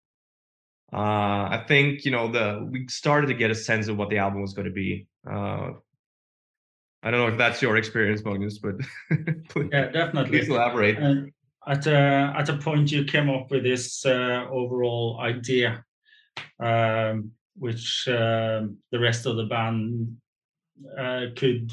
uh, 0.92 0.98
I 0.98 1.64
think 1.68 2.06
you 2.06 2.12
know 2.12 2.32
the 2.32 2.68
we 2.72 2.88
started 2.88 3.28
to 3.28 3.34
get 3.34 3.52
a 3.52 3.56
sense 3.56 3.88
of 3.88 3.98
what 3.98 4.10
the 4.10 4.18
album 4.18 4.42
was 4.42 4.54
going 4.54 4.68
to 4.68 4.74
be. 4.74 5.08
Uh, 5.30 5.72
I 7.04 7.12
don't 7.12 7.20
know 7.20 7.28
if 7.28 7.38
that's 7.38 7.62
your 7.62 7.78
experience, 7.78 8.26
Magnus, 8.26 8.58
but 8.58 8.76
yeah, 9.72 9.90
definitely. 9.90 10.40
Please 10.40 10.50
elaborate 10.50 10.98
at 11.68 11.88
a 11.88 12.34
at 12.38 12.50
a 12.50 12.58
point 12.58 12.92
you 12.92 13.04
came 13.06 13.30
up 13.30 13.50
with 13.52 13.64
this 13.64 14.06
uh, 14.06 14.46
overall 14.52 15.20
idea 15.22 15.84
um, 16.60 17.32
which 17.58 18.08
uh, 18.08 18.64
the 18.92 19.00
rest 19.00 19.26
of 19.26 19.38
the 19.38 19.46
band 19.46 20.18
uh, 20.98 21.28
could 21.36 21.72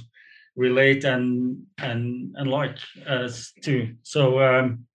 relate 0.56 1.04
and 1.04 1.62
and 1.78 2.34
and 2.36 2.50
like 2.50 2.78
us 3.06 3.52
too. 3.62 3.94
So 4.02 4.40
um, 4.40 4.86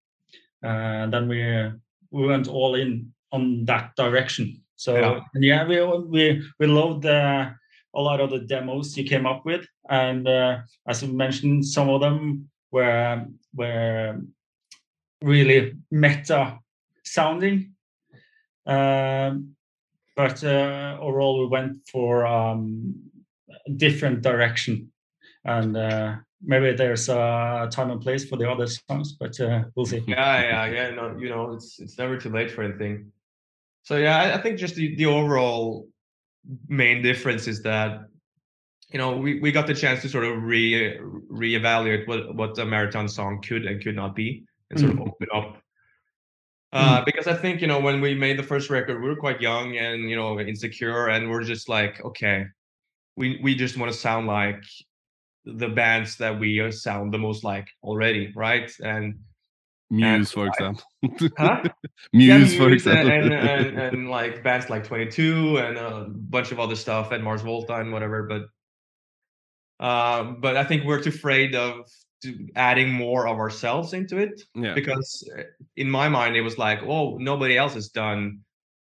uh, 0.63 1.07
then 1.07 1.27
we 1.27 1.71
we 2.11 2.27
went 2.27 2.47
all 2.47 2.75
in 2.75 3.13
on 3.31 3.65
that 3.65 3.95
direction. 3.95 4.61
So 4.75 4.95
yeah, 4.95 5.19
yeah 5.33 5.67
we 5.67 5.81
we 5.83 6.43
we 6.59 6.67
loved 6.67 7.05
a 7.05 8.01
lot 8.01 8.21
of 8.21 8.29
the 8.29 8.39
demos 8.39 8.95
you 8.95 9.03
came 9.03 9.25
up 9.25 9.45
with. 9.45 9.65
And 9.89 10.27
uh, 10.27 10.59
as 10.87 11.01
you 11.01 11.11
mentioned 11.11 11.65
some 11.65 11.89
of 11.89 12.01
them 12.01 12.49
were 12.71 13.25
were 13.55 14.21
really 15.21 15.73
meta 15.91 16.59
sounding. 17.03 17.73
Um, 18.65 19.55
but 20.15 20.43
uh, 20.43 20.97
overall, 20.99 21.39
we 21.39 21.47
went 21.47 21.77
for 21.91 22.25
um, 22.25 22.95
a 23.67 23.71
different 23.71 24.21
direction, 24.21 24.91
and 25.47 25.75
uh, 25.77 26.15
maybe 26.41 26.73
there's 26.73 27.09
a 27.09 27.67
time 27.71 27.89
and 27.89 28.01
place 28.01 28.25
for 28.29 28.37
the 28.37 28.49
other 28.49 28.67
songs, 28.67 29.13
but 29.13 29.39
uh, 29.39 29.63
we'll 29.75 29.85
see. 29.85 30.03
Yeah, 30.07 30.41
yeah, 30.41 30.65
yeah. 30.67 30.89
No, 30.91 31.17
you 31.17 31.29
know, 31.29 31.53
it's 31.53 31.79
it's 31.79 31.97
never 31.97 32.17
too 32.17 32.29
late 32.29 32.51
for 32.51 32.63
anything. 32.63 33.11
So 33.83 33.97
yeah, 33.97 34.17
I, 34.17 34.35
I 34.35 34.41
think 34.41 34.59
just 34.59 34.75
the, 34.75 34.95
the 34.95 35.05
overall 35.05 35.87
main 36.67 37.01
difference 37.01 37.47
is 37.47 37.61
that 37.63 38.01
you 38.89 38.97
know 38.97 39.17
we, 39.17 39.39
we 39.39 39.51
got 39.51 39.67
the 39.67 39.73
chance 39.73 40.01
to 40.01 40.09
sort 40.09 40.25
of 40.25 40.43
re 40.43 40.97
reevaluate 41.31 42.07
what 42.07 42.35
what 42.35 42.59
a 42.59 42.65
marathon 42.65 43.07
song 43.07 43.41
could 43.41 43.65
and 43.65 43.81
could 43.81 43.95
not 43.95 44.15
be 44.15 44.43
and 44.69 44.79
sort 44.79 44.91
mm. 44.91 45.01
of 45.01 45.07
open 45.07 45.27
up. 45.33 45.61
Uh, 46.73 46.99
mm. 46.99 47.05
Because 47.05 47.27
I 47.27 47.33
think 47.33 47.61
you 47.61 47.67
know 47.67 47.79
when 47.79 48.01
we 48.01 48.13
made 48.13 48.37
the 48.37 48.43
first 48.43 48.69
record, 48.69 49.01
we 49.01 49.07
were 49.07 49.15
quite 49.15 49.39
young 49.39 49.77
and 49.77 50.09
you 50.09 50.17
know 50.17 50.39
insecure, 50.39 51.07
and 51.07 51.29
we're 51.29 51.43
just 51.43 51.69
like, 51.69 52.03
okay, 52.03 52.45
we 53.15 53.39
we 53.41 53.55
just 53.55 53.77
want 53.77 53.91
to 53.91 53.97
sound 53.97 54.27
like 54.27 54.63
the 55.55 55.69
bands 55.69 56.17
that 56.17 56.39
we 56.39 56.61
uh, 56.61 56.71
sound 56.71 57.13
the 57.13 57.17
most 57.17 57.43
like 57.43 57.67
already, 57.83 58.31
right? 58.35 58.71
And 58.83 59.19
Muse, 59.89 60.03
and, 60.03 60.27
for 60.29 60.47
example. 60.47 60.83
Huh? 61.37 61.63
Muse, 61.63 61.71
yeah, 62.27 62.37
Muse, 62.37 62.57
for 62.57 62.69
example. 62.71 63.11
And, 63.11 63.33
and, 63.33 63.79
and, 63.93 64.09
like 64.09 64.43
bands 64.43 64.69
like 64.69 64.83
22 64.83 65.57
and 65.57 65.77
a 65.77 66.07
bunch 66.09 66.51
of 66.51 66.59
other 66.59 66.75
stuff 66.75 67.11
and 67.11 67.23
Mars 67.23 67.41
Volta 67.41 67.75
and 67.75 67.93
whatever. 67.93 68.23
But 68.23 68.47
um, 69.79 70.41
but 70.41 70.57
I 70.57 70.63
think 70.63 70.85
we're 70.85 71.01
too 71.01 71.09
afraid 71.09 71.55
of 71.55 71.87
adding 72.55 72.91
more 72.91 73.27
of 73.27 73.37
ourselves 73.37 73.93
into 73.93 74.17
it 74.17 74.41
yeah. 74.55 74.73
because 74.73 75.29
eh, 75.37 75.43
in 75.75 75.89
my 75.89 76.09
mind 76.09 76.35
it 76.35 76.41
was 76.41 76.57
like 76.57 76.81
oh 76.81 77.15
nobody 77.19 77.55
else 77.55 77.75
has 77.75 77.89
done 77.89 78.39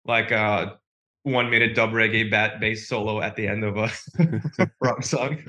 like 0.04 0.32
a 0.32 0.76
one 1.24 1.50
minute 1.50 1.74
dub 1.74 1.90
reggae 1.90 2.30
bat 2.30 2.60
bass 2.60 2.88
solo 2.88 3.20
at 3.20 3.36
the 3.36 3.46
end 3.46 3.64
of 3.64 3.76
a 3.76 3.90
rock 4.80 5.02
song? 5.02 5.38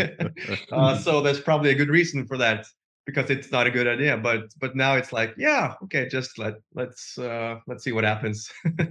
Uh, 0.71 0.97
so 0.97 1.21
there's 1.21 1.39
probably 1.39 1.69
a 1.69 1.75
good 1.75 1.89
reason 1.89 2.25
for 2.25 2.37
that 2.37 2.65
because 3.05 3.29
it's 3.29 3.51
not 3.51 3.67
a 3.67 3.71
good 3.71 3.87
idea. 3.87 4.17
But 4.17 4.53
but 4.59 4.75
now 4.75 4.95
it's 4.95 5.13
like 5.13 5.33
yeah 5.37 5.75
okay 5.83 6.07
just 6.07 6.39
let 6.39 6.55
let's 6.73 7.17
uh 7.17 7.59
let's 7.67 7.83
see 7.83 7.91
what 7.91 8.03
happens. 8.03 8.51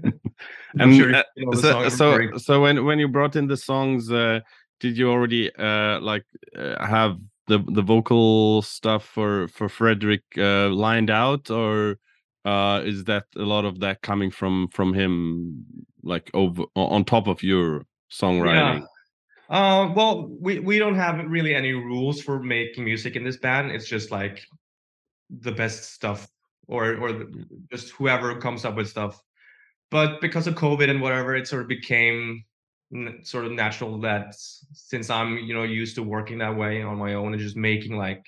And 0.78 0.96
sure 0.96 1.14
uh, 1.14 1.22
you 1.36 1.46
know 1.46 1.52
so 1.52 1.88
so, 1.88 2.36
so 2.38 2.62
when 2.62 2.84
when 2.84 2.98
you 2.98 3.06
brought 3.06 3.36
in 3.36 3.46
the 3.46 3.58
songs 3.58 4.10
uh 4.10 4.40
did 4.80 4.96
you 4.96 5.10
already 5.10 5.54
uh 5.56 6.00
like 6.00 6.24
uh, 6.56 6.84
have 6.86 7.18
the 7.46 7.58
the 7.68 7.82
vocal 7.82 8.62
stuff 8.62 9.04
for 9.04 9.48
for 9.48 9.68
Fredrik 9.68 10.22
uh, 10.38 10.68
lined 10.70 11.10
out, 11.10 11.50
or 11.50 11.98
uh, 12.44 12.82
is 12.84 13.04
that 13.04 13.24
a 13.36 13.42
lot 13.42 13.64
of 13.64 13.80
that 13.80 14.02
coming 14.02 14.30
from 14.30 14.68
from 14.68 14.94
him, 14.94 15.64
like 16.02 16.30
over 16.34 16.64
on 16.74 17.04
top 17.04 17.26
of 17.26 17.42
your 17.42 17.84
songwriting? 18.10 18.80
Yeah. 18.80 18.86
Uh, 19.48 19.92
well, 19.94 20.28
we 20.40 20.60
we 20.60 20.78
don't 20.78 20.94
have 20.94 21.24
really 21.28 21.54
any 21.54 21.72
rules 21.72 22.22
for 22.22 22.42
making 22.42 22.84
music 22.84 23.16
in 23.16 23.24
this 23.24 23.36
band. 23.36 23.70
It's 23.70 23.88
just 23.88 24.10
like 24.10 24.42
the 25.28 25.52
best 25.52 25.92
stuff, 25.92 26.28
or 26.68 26.96
or 26.96 27.12
the, 27.12 27.46
just 27.70 27.90
whoever 27.90 28.38
comes 28.40 28.64
up 28.64 28.76
with 28.76 28.88
stuff. 28.88 29.20
But 29.90 30.22
because 30.22 30.46
of 30.46 30.54
COVID 30.54 30.88
and 30.88 31.02
whatever, 31.02 31.36
it 31.36 31.46
sort 31.46 31.62
of 31.62 31.68
became 31.68 32.44
n- 32.94 33.20
sort 33.24 33.44
of 33.44 33.52
natural 33.52 34.00
that 34.00 34.34
since 34.34 35.10
I'm 35.10 35.36
you 35.38 35.54
know 35.54 35.64
used 35.64 35.96
to 35.96 36.02
working 36.02 36.38
that 36.38 36.56
way 36.56 36.82
on 36.82 36.96
my 36.96 37.14
own 37.14 37.34
and 37.34 37.42
just 37.42 37.56
making 37.56 37.96
like 37.96 38.24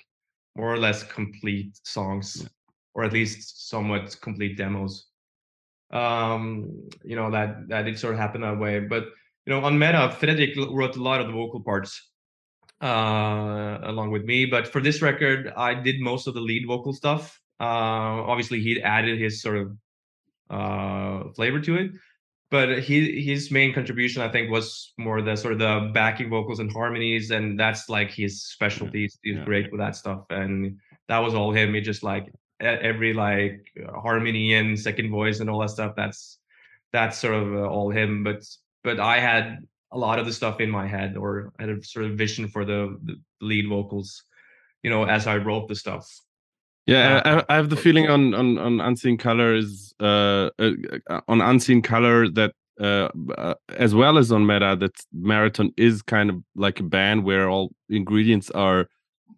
more 0.55 0.71
or 0.71 0.77
less 0.77 1.03
complete 1.03 1.79
songs, 1.83 2.47
or 2.93 3.03
at 3.03 3.13
least 3.13 3.67
somewhat 3.69 4.15
complete 4.21 4.57
demos. 4.57 5.07
Um, 5.91 6.89
you 7.03 7.15
know 7.15 7.31
that 7.31 7.69
that 7.69 7.87
it 7.87 7.99
sort 7.99 8.13
of 8.13 8.19
happened 8.19 8.43
that 8.43 8.57
way, 8.59 8.79
but 8.79 9.03
you 9.45 9.53
know, 9.53 9.63
on 9.63 9.77
Meta, 9.77 10.15
Fredrik 10.19 10.55
wrote 10.71 10.95
a 10.95 11.01
lot 11.03 11.21
of 11.21 11.27
the 11.27 11.33
vocal 11.33 11.61
parts 11.61 12.09
uh, 12.81 13.79
along 13.83 14.11
with 14.11 14.25
me. 14.25 14.45
But 14.45 14.67
for 14.67 14.81
this 14.81 15.01
record, 15.01 15.53
I 15.55 15.73
did 15.75 15.99
most 16.01 16.27
of 16.27 16.33
the 16.33 16.41
lead 16.41 16.65
vocal 16.67 16.93
stuff. 16.93 17.39
Uh, 17.59 17.63
obviously, 17.63 18.59
he 18.59 18.81
added 18.81 19.19
his 19.19 19.41
sort 19.41 19.57
of 19.57 19.77
uh, 20.49 21.31
flavor 21.35 21.59
to 21.61 21.75
it. 21.75 21.91
But 22.51 22.79
he 22.83 23.21
his 23.23 23.49
main 23.51 23.73
contribution, 23.73 24.21
I 24.21 24.29
think, 24.29 24.51
was 24.51 24.93
more 24.97 25.21
the 25.21 25.35
sort 25.35 25.53
of 25.53 25.59
the 25.59 25.91
backing 25.93 26.29
vocals 26.29 26.59
and 26.59 26.71
harmonies, 26.71 27.31
and 27.31 27.59
that's 27.59 27.89
like 27.89 28.11
his 28.11 28.43
specialty. 28.45 29.09
He's, 29.23 29.37
Yeah. 29.37 29.43
great 29.45 29.71
with 29.71 29.79
that 29.79 29.95
stuff, 29.95 30.25
and 30.29 30.77
that 31.07 31.19
was 31.19 31.33
all 31.33 31.51
him. 31.51 31.73
He 31.73 31.81
just 31.81 32.03
like 32.03 32.31
every 32.65 33.13
like 33.13 33.67
harmony 33.93 34.53
and 34.55 34.79
second 34.79 35.09
voice 35.11 35.39
and 35.39 35.49
all 35.49 35.59
that 35.59 35.69
stuff. 35.69 35.93
That's 35.95 36.39
that's 36.91 37.17
sort 37.17 37.35
of 37.35 37.53
uh, 37.53 37.67
all 37.67 37.89
him. 37.89 38.23
But 38.23 38.43
but 38.83 38.99
I 38.99 39.19
had 39.19 39.59
a 39.91 39.97
lot 39.97 40.19
of 40.19 40.25
the 40.25 40.33
stuff 40.33 40.59
in 40.59 40.69
my 40.69 40.87
head, 40.87 41.17
or 41.17 41.51
I 41.59 41.63
had 41.63 41.69
a 41.77 41.83
sort 41.83 42.05
of 42.05 42.17
vision 42.17 42.47
for 42.47 42.65
the, 42.65 42.97
the 43.03 43.15
lead 43.41 43.67
vocals, 43.67 44.23
you 44.83 44.89
know, 44.89 45.05
as 45.05 45.27
I 45.27 45.37
wrote 45.37 45.67
the 45.67 45.75
stuff. 45.75 46.05
Yeah, 46.85 47.21
Uh, 47.25 47.43
I, 47.49 47.53
I 47.53 47.55
have 47.55 47.69
the 47.69 47.77
feeling 47.77 48.07
on 48.09 48.33
on 48.35 48.57
on 48.59 48.79
unseen 48.79 49.17
color 49.17 49.55
is 49.55 49.93
uh, 49.99 50.49
uh 50.59 50.71
uh, 51.09 51.21
on 51.27 51.41
unseen 51.41 51.81
color 51.81 52.29
that 52.29 52.53
uh, 52.79 53.09
uh 53.37 53.55
as 53.69 53.95
well 53.95 54.17
as 54.17 54.31
on 54.31 54.45
meta 54.45 54.75
that 54.79 54.95
marathon 55.11 55.71
is 55.77 56.03
kind 56.03 56.29
of 56.29 56.43
like 56.55 56.79
a 56.79 56.83
band 56.83 57.23
where 57.23 57.49
all 57.49 57.71
ingredients 57.89 58.51
are 58.51 58.87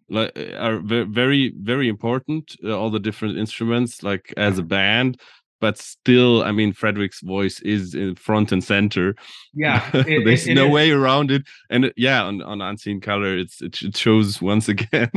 like 0.08 0.32
are 0.58 0.78
very 0.80 1.52
very 1.60 1.88
important 1.88 2.56
uh, 2.64 2.76
all 2.78 2.90
the 2.90 3.00
different 3.00 3.36
instruments 3.38 4.02
like 4.02 4.32
as 4.36 4.58
a 4.58 4.62
band 4.62 5.20
but 5.60 5.76
still 5.76 6.42
i 6.44 6.52
mean 6.52 6.72
fredrik's 6.72 7.20
voice 7.20 7.60
is 7.60 7.94
in 7.94 8.14
front 8.14 8.52
and 8.52 8.62
center. 8.62 9.14
Yeah, 9.54 9.82
it- 9.94 10.24
there's 10.24 10.46
it- 10.46 10.52
it 10.52 10.54
no 10.54 10.66
is- 10.66 10.72
way 10.72 10.90
around 10.92 11.30
it. 11.30 11.42
And 11.68 11.86
uh, 11.86 11.90
yeah 11.96 12.22
on, 12.22 12.42
on 12.42 12.60
unseen 12.62 13.00
color 13.00 13.36
it's 13.36 13.60
it, 13.60 13.96
shows 13.96 14.40
once 14.40 14.68
again. 14.68 15.10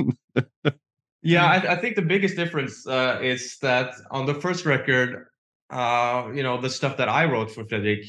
Yeah, 1.22 1.46
I, 1.56 1.74
I 1.74 1.76
think 1.76 1.96
the 1.96 2.02
biggest 2.02 2.36
difference 2.36 2.88
uh, 2.88 3.20
is 3.22 3.58
that 3.62 3.94
on 4.10 4.26
the 4.26 4.34
first 4.34 4.66
record, 4.66 5.28
uh, 5.70 6.30
you 6.34 6.42
know, 6.44 6.60
the 6.60 6.70
stuff 6.70 6.98
that 6.98 7.08
I 7.08 7.26
wrote 7.26 7.52
for 7.52 7.64
Fredrik, 7.66 8.06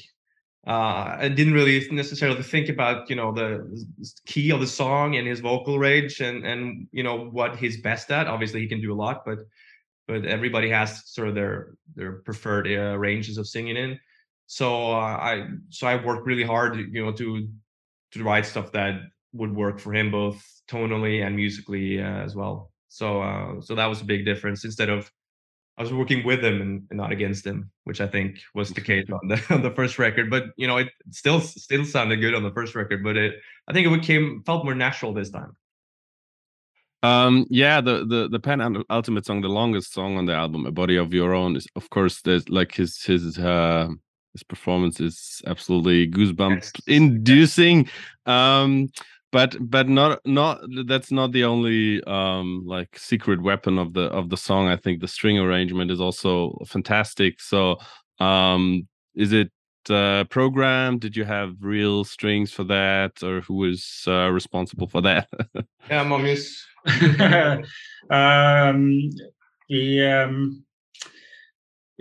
uh, 0.67 1.17
I 1.19 1.29
didn't 1.29 1.55
really 1.55 1.89
necessarily 1.91 2.43
think 2.43 2.69
about, 2.69 3.11
you 3.11 3.17
know, 3.17 3.33
the 3.33 3.85
key 4.27 4.51
of 4.53 4.61
the 4.61 4.67
song 4.67 5.17
and 5.17 5.27
his 5.27 5.41
vocal 5.41 5.79
range 5.79 6.21
and 6.21 6.47
and 6.47 6.87
you 6.93 7.03
know 7.03 7.27
what 7.31 7.57
he's 7.57 7.81
best 7.81 8.13
at. 8.13 8.29
Obviously, 8.29 8.61
he 8.61 8.69
can 8.69 8.81
do 8.81 8.93
a 8.93 8.95
lot, 8.95 9.25
but 9.25 9.39
but 10.07 10.25
everybody 10.25 10.71
has 10.71 11.11
sort 11.11 11.29
of 11.29 11.35
their 11.35 11.75
their 11.97 12.13
preferred 12.13 12.69
uh, 12.69 12.97
ranges 12.97 13.39
of 13.39 13.49
singing 13.49 13.77
in. 13.77 13.99
So 14.47 14.93
uh, 14.93 15.17
I 15.31 15.49
so 15.71 15.89
I 15.89 15.97
worked 15.97 16.27
really 16.27 16.45
hard, 16.45 16.77
you 16.77 17.05
know, 17.05 17.13
to 17.13 17.49
to 18.13 18.23
write 18.23 18.47
stuff 18.47 18.71
that 18.73 19.01
would 19.33 19.55
work 19.55 19.81
for 19.81 19.93
him 19.93 20.13
both 20.13 20.45
tonally 20.69 21.27
and 21.27 21.35
musically 21.35 22.01
uh, 22.01 22.05
as 22.05 22.37
well. 22.37 22.71
So 22.89 23.21
uh, 23.21 23.61
so 23.61 23.75
that 23.75 23.87
was 23.87 24.01
a 24.01 24.05
big 24.05 24.25
difference. 24.25 24.65
Instead 24.65 24.91
of 24.91 25.11
I 25.79 25.83
was 25.83 25.93
working 25.93 26.25
with 26.25 26.45
him 26.45 26.61
and, 26.61 26.87
and 26.91 26.99
not 26.99 27.13
against 27.13 27.47
him, 27.47 27.71
which 27.85 28.01
I 28.01 28.07
think 28.07 28.41
was 28.55 28.71
the 28.71 28.81
case 28.81 29.07
on 29.11 29.29
the 29.29 29.43
on 29.55 29.63
the 29.63 29.71
first 29.71 29.99
record. 29.99 30.31
But 30.31 30.45
you 30.57 30.67
know, 30.67 30.77
it 30.77 30.89
still 31.11 31.41
still 31.41 31.85
sounded 31.85 32.17
good 32.17 32.35
on 32.35 32.43
the 32.43 32.53
first 32.53 32.75
record, 32.75 33.03
but 33.03 33.17
it 33.17 33.35
I 33.69 33.73
think 33.73 33.87
it 33.87 34.01
became 34.01 34.43
felt 34.45 34.65
more 34.65 34.75
natural 34.75 35.15
this 35.15 35.31
time. 35.31 35.57
Um, 37.03 37.47
yeah, 37.51 37.81
the 37.81 38.05
the 38.05 38.29
the 38.29 38.63
Ul- 38.63 38.85
Ultimate 38.91 39.27
song, 39.27 39.41
the 39.41 39.49
longest 39.49 39.93
song 39.93 40.19
on 40.19 40.27
the 40.27 40.35
album, 40.35 40.67
"A 40.67 40.71
Body 40.71 40.97
of 40.97 41.13
Your 41.13 41.35
Own," 41.35 41.57
is 41.57 41.67
of 41.75 41.91
course 41.91 42.21
there's 42.21 42.49
like 42.49 42.75
his 42.75 43.03
his 43.03 43.39
uh 43.39 43.89
his 44.33 44.43
performance 44.43 45.01
is 45.01 45.43
absolutely 45.47 46.09
goosebump 46.11 46.57
Yes, 46.57 46.73
inducing. 46.87 47.89
Um, 48.25 48.89
but 49.33 49.57
but 49.59 49.89
not 49.89 50.21
not 50.25 50.61
that's 50.87 51.11
not 51.11 51.33
the 51.33 51.45
only 51.45 52.05
um 52.05 52.63
like 52.67 52.97
secret 52.99 53.43
weapon 53.43 53.79
of 53.79 53.95
the 53.95 54.03
of 54.03 54.29
the 54.29 54.37
song. 54.37 54.69
I 54.69 54.77
think 54.77 55.01
the 55.01 55.09
string 55.09 55.39
arrangement 55.39 55.91
is 55.91 56.01
also 56.01 56.59
fantastic. 56.67 57.41
So 57.41 57.79
um, 58.21 58.87
is 59.15 59.33
it 59.33 59.51
uh 59.91 60.25
programmed? 60.25 61.01
Did 61.01 61.17
you 61.17 61.25
have 61.25 61.57
real 61.61 62.05
strings 62.05 62.53
for 62.53 62.65
that, 62.65 63.23
or 63.23 63.41
who 63.41 63.55
was 63.55 64.05
uh, 64.07 64.29
responsible 64.31 64.87
for 64.87 65.01
that? 65.03 65.29
Yeah, 65.91 66.05
Magnus. 66.05 66.65
um, 68.11 69.11
we 69.69 70.07
um, 70.07 70.65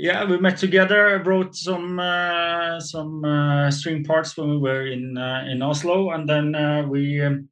yeah 0.01 0.25
we 0.25 0.37
met 0.39 0.57
together 0.57 1.21
wrote 1.25 1.55
some 1.55 1.99
uh, 1.99 2.79
some 2.79 3.23
uh, 3.23 3.69
string 3.69 4.03
parts 4.03 4.35
when 4.35 4.49
we 4.49 4.57
were 4.57 4.87
in 4.87 5.15
uh, 5.17 5.45
in 5.51 5.61
Oslo 5.61 6.11
and 6.11 6.27
then 6.27 6.55
uh, 6.55 6.81
we 6.87 7.21
um, 7.21 7.47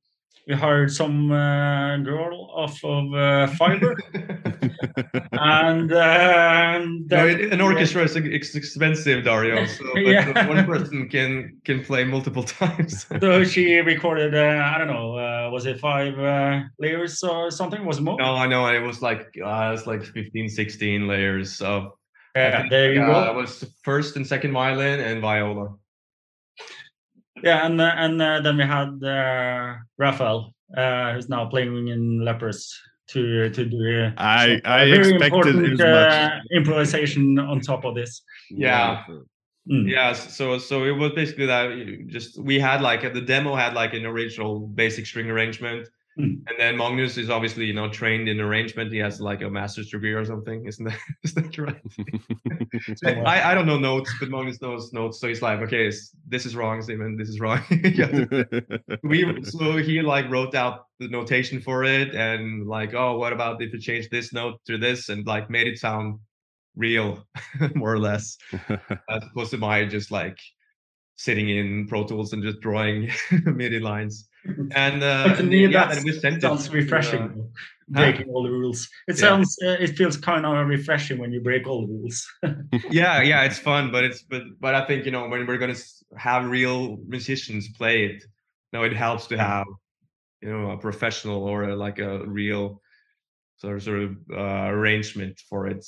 we 0.47 0.55
hired 0.55 0.91
some 0.91 1.31
uh, 1.31 1.97
girl 1.97 2.49
off 2.55 2.83
of 2.83 3.05
uh, 3.13 3.45
Fiverr 3.57 3.93
and 5.31 5.91
um, 5.93 7.05
No, 7.11 7.27
an 7.27 7.61
orchestra 7.61 8.03
is 8.03 8.17
ex- 8.17 8.55
expensive, 8.55 9.23
Dario. 9.23 9.65
So 9.77 9.83
but 9.93 10.13
Yeah. 10.15 10.47
one 10.47 10.65
person 10.65 11.07
can 11.07 11.31
can 11.67 11.83
play 11.83 12.03
multiple 12.03 12.43
times. 12.59 13.05
so 13.21 13.43
she 13.43 13.77
recorded 13.93 14.33
uh, 14.33 14.73
I 14.73 14.77
don't 14.79 14.87
know 14.95 15.09
uh, 15.17 15.49
was 15.51 15.65
it 15.67 15.79
five 15.79 16.17
uh, 16.17 16.61
layers 16.79 17.21
or 17.23 17.51
something 17.51 17.85
was 17.85 17.97
it 17.99 18.03
more 18.03 18.17
no, 18.17 18.35
I 18.35 18.47
know 18.47 18.65
it 18.79 18.81
was 18.91 19.01
like 19.01 19.23
uh, 19.49 19.75
it's 19.75 19.85
like 19.85 20.03
15, 20.03 20.49
16 20.49 21.07
layers 21.07 21.61
of. 21.61 21.91
I 22.39 22.49
yeah 22.49 22.69
there 22.69 22.93
you 22.93 23.01
uh, 23.01 23.05
go 23.05 23.31
It 23.31 23.35
was 23.35 23.65
first 23.83 24.15
and 24.15 24.25
second 24.25 24.53
violin 24.53 24.99
and 24.99 25.21
viola. 25.21 25.75
Yeah, 27.43 27.65
and 27.65 27.79
uh, 27.79 27.93
and 27.95 28.21
uh, 28.21 28.41
then 28.41 28.57
we 28.57 28.63
had 28.63 29.03
uh, 29.03 29.75
Raphael, 29.97 30.53
uh, 30.75 31.13
who's 31.13 31.29
now 31.29 31.45
playing 31.45 31.87
in 31.87 32.23
Leprous 32.23 32.77
to 33.09 33.49
to 33.49 33.65
do 33.65 34.03
uh, 34.03 34.11
I 34.17 34.45
a 34.45 34.61
I 34.65 34.89
very 34.89 35.13
expected 35.13 35.55
important 35.55 35.73
as 35.73 35.81
uh, 35.81 36.39
improvisation 36.51 37.39
on 37.39 37.61
top 37.61 37.85
of 37.85 37.95
this. 37.95 38.21
Yeah. 38.49 39.05
Wonderful. 39.07 39.25
Mm. 39.69 39.87
Yeah, 39.87 40.13
so 40.13 40.57
so 40.57 40.85
it 40.85 40.91
was 40.91 41.11
basically 41.11 41.45
that 41.45 42.07
just 42.07 42.41
we 42.41 42.59
had 42.59 42.81
like 42.81 43.01
the 43.13 43.21
demo 43.21 43.55
had 43.55 43.73
like 43.73 43.93
an 43.93 44.05
original 44.05 44.61
basic 44.61 45.05
string 45.05 45.29
arrangement, 45.29 45.87
Mm. 46.19 46.41
and 46.47 46.59
then 46.59 46.75
Magnus 46.77 47.17
is 47.17 47.29
obviously 47.29 47.65
you 47.65 47.73
know 47.73 47.89
trained 47.89 48.27
in 48.27 48.39
arrangement. 48.41 48.91
He 48.91 48.99
has 48.99 49.21
like 49.21 49.41
a 49.41 49.49
master's 49.49 49.89
degree 49.89 50.13
or 50.13 50.25
something, 50.25 50.65
isn't 50.65 50.85
that 50.85 50.99
is 51.23 51.33
that 51.33 51.57
right? 51.57 51.81
So, 52.95 53.09
I, 53.09 53.51
I 53.51 53.53
don't 53.53 53.65
know 53.67 53.77
notes, 53.79 54.11
but 54.19 54.29
Magnus 54.29 54.61
knows 54.61 54.91
notes, 54.93 55.19
so 55.19 55.27
he's 55.27 55.41
like, 55.41 55.59
okay, 55.61 55.91
this 56.27 56.45
is 56.45 56.55
wrong, 56.55 56.81
Simen. 56.81 57.17
This 57.17 57.29
is 57.29 57.39
wrong. 57.39 57.61
You 57.69 58.03
have 58.03 58.29
to- 58.29 58.79
we 59.03 59.43
so 59.43 59.77
he 59.77 60.01
like 60.01 60.29
wrote 60.29 60.55
out 60.55 60.85
the 60.99 61.07
notation 61.07 61.61
for 61.61 61.83
it 61.83 62.13
and 62.15 62.67
like 62.67 62.93
oh 62.93 63.17
what 63.17 63.33
about 63.33 63.61
if 63.61 63.73
you 63.73 63.79
change 63.79 64.09
this 64.09 64.33
note 64.33 64.59
to 64.65 64.77
this 64.77 65.09
and 65.09 65.25
like 65.25 65.49
made 65.49 65.67
it 65.67 65.77
sound 65.77 66.19
real 66.75 67.25
more 67.75 67.93
or 67.93 67.99
less 67.99 68.37
as 69.09 69.23
opposed 69.31 69.51
to 69.51 69.57
my 69.57 69.85
just 69.85 70.11
like 70.11 70.37
sitting 71.15 71.49
in 71.49 71.87
pro 71.87 72.03
tools 72.05 72.33
and 72.33 72.43
just 72.43 72.59
drawing 72.61 73.09
midi 73.45 73.79
lines 73.79 74.28
and 74.75 75.03
uh 75.03 75.23
But 75.35 75.45
me, 75.45 75.65
yeah 75.67 75.85
that 75.85 75.95
then 75.95 76.03
we 76.03 76.11
sent 76.13 76.37
it 76.37 76.41
sounds 76.41 76.69
refreshing. 76.71 77.21
uh, 77.23 77.27
though, 77.35 77.49
breaking 77.89 78.27
all 78.29 78.43
the 78.43 78.51
rules. 78.51 78.87
It 79.07 79.15
Yeah. 79.17 79.21
sounds. 79.21 79.57
Uh, 79.63 79.77
it 79.79 79.97
feels 79.97 80.15
kind 80.17 80.45
of 80.45 80.67
refreshing 80.67 81.17
when 81.17 81.31
you 81.31 81.41
break 81.41 81.67
all 81.67 81.81
the 81.87 81.93
rules. 81.93 82.27
yeah 82.91 83.21
yeah 83.21 83.43
it's 83.43 83.57
fun 83.57 83.91
but 83.91 84.03
it's 84.03 84.21
but 84.21 84.43
but 84.59 84.75
i 84.75 84.85
think 84.85 85.05
you 85.05 85.11
know 85.11 85.27
when 85.27 85.47
we're 85.47 85.57
gonna 85.57 85.75
have 86.17 86.45
real 86.45 86.97
musicians 87.07 87.67
play 87.69 88.05
it 88.05 88.23
you 88.23 88.27
no 88.73 88.83
it 88.83 88.93
helps 88.93 89.25
to 89.27 89.37
have 89.37 89.65
you 90.41 90.49
know 90.49 90.71
a 90.71 90.77
professional 90.77 91.43
or 91.43 91.63
a, 91.63 91.75
like 91.75 91.97
a 91.99 92.25
real 92.27 92.81
sort 93.57 93.75
of, 93.77 93.83
sort 93.83 93.99
of 94.03 94.11
uh, 94.31 94.67
arrangement 94.75 95.39
for 95.49 95.67
it 95.67 95.83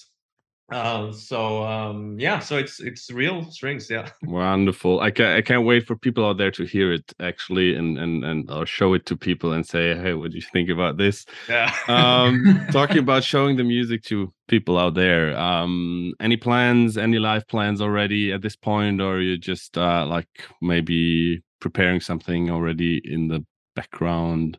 uh, 0.71 1.11
so 1.11 1.63
um 1.63 2.17
yeah 2.19 2.39
so 2.39 2.57
it's 2.57 2.79
it's 2.79 3.11
real 3.11 3.43
strings 3.51 3.89
yeah 3.89 4.09
Wonderful. 4.23 5.01
I 5.01 5.11
can't 5.11 5.37
I 5.37 5.41
can't 5.41 5.65
wait 5.65 5.85
for 5.85 5.95
people 5.97 6.25
out 6.25 6.37
there 6.37 6.51
to 6.51 6.63
hear 6.63 6.93
it 6.93 7.11
actually 7.19 7.75
and 7.75 7.97
and 7.97 8.23
and 8.23 8.49
or 8.49 8.65
show 8.65 8.93
it 8.93 9.05
to 9.07 9.17
people 9.17 9.51
and 9.53 9.65
say, 9.65 9.95
hey, 9.95 10.13
what 10.13 10.31
do 10.31 10.37
you 10.37 10.41
think 10.53 10.69
about 10.69 10.97
this? 10.97 11.25
yeah 11.49 11.73
Um 11.87 12.67
talking 12.71 12.99
about 12.99 13.23
showing 13.23 13.57
the 13.57 13.63
music 13.63 14.03
to 14.03 14.33
people 14.47 14.77
out 14.77 14.93
there. 14.93 15.37
Um 15.37 16.13
any 16.19 16.37
plans, 16.37 16.97
any 16.97 17.19
live 17.19 17.47
plans 17.47 17.81
already 17.81 18.31
at 18.31 18.41
this 18.41 18.55
point, 18.55 19.01
or 19.01 19.19
you 19.21 19.37
just 19.37 19.77
uh 19.77 20.05
like 20.05 20.29
maybe 20.61 21.41
preparing 21.59 21.99
something 21.99 22.49
already 22.49 23.01
in 23.03 23.27
the 23.27 23.45
background? 23.75 24.57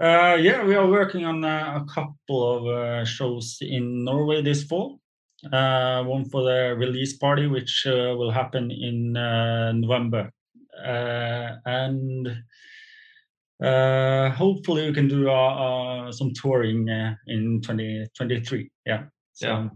Uh, 0.00 0.36
yeah, 0.40 0.64
we 0.64 0.76
are 0.76 0.86
working 0.86 1.24
on 1.24 1.44
uh, 1.44 1.82
a 1.82 1.92
couple 1.92 2.56
of 2.56 2.66
uh, 2.66 3.04
shows 3.04 3.58
in 3.60 4.04
Norway 4.04 4.40
this 4.42 4.62
fall. 4.62 5.00
Uh, 5.52 6.04
one 6.04 6.24
for 6.30 6.44
the 6.44 6.76
release 6.76 7.16
party, 7.16 7.48
which 7.48 7.84
uh, 7.86 8.14
will 8.16 8.30
happen 8.30 8.70
in 8.70 9.16
uh, 9.16 9.72
November, 9.72 10.30
and 10.84 12.28
hopefully 13.60 14.86
we 14.86 14.94
can 14.94 15.08
do 15.08 15.24
some 16.12 16.32
touring 16.32 16.86
in 17.26 17.60
2023. 17.60 18.70
Yeah. 18.86 19.04
So, 19.32 19.46
yeah. 19.46 19.68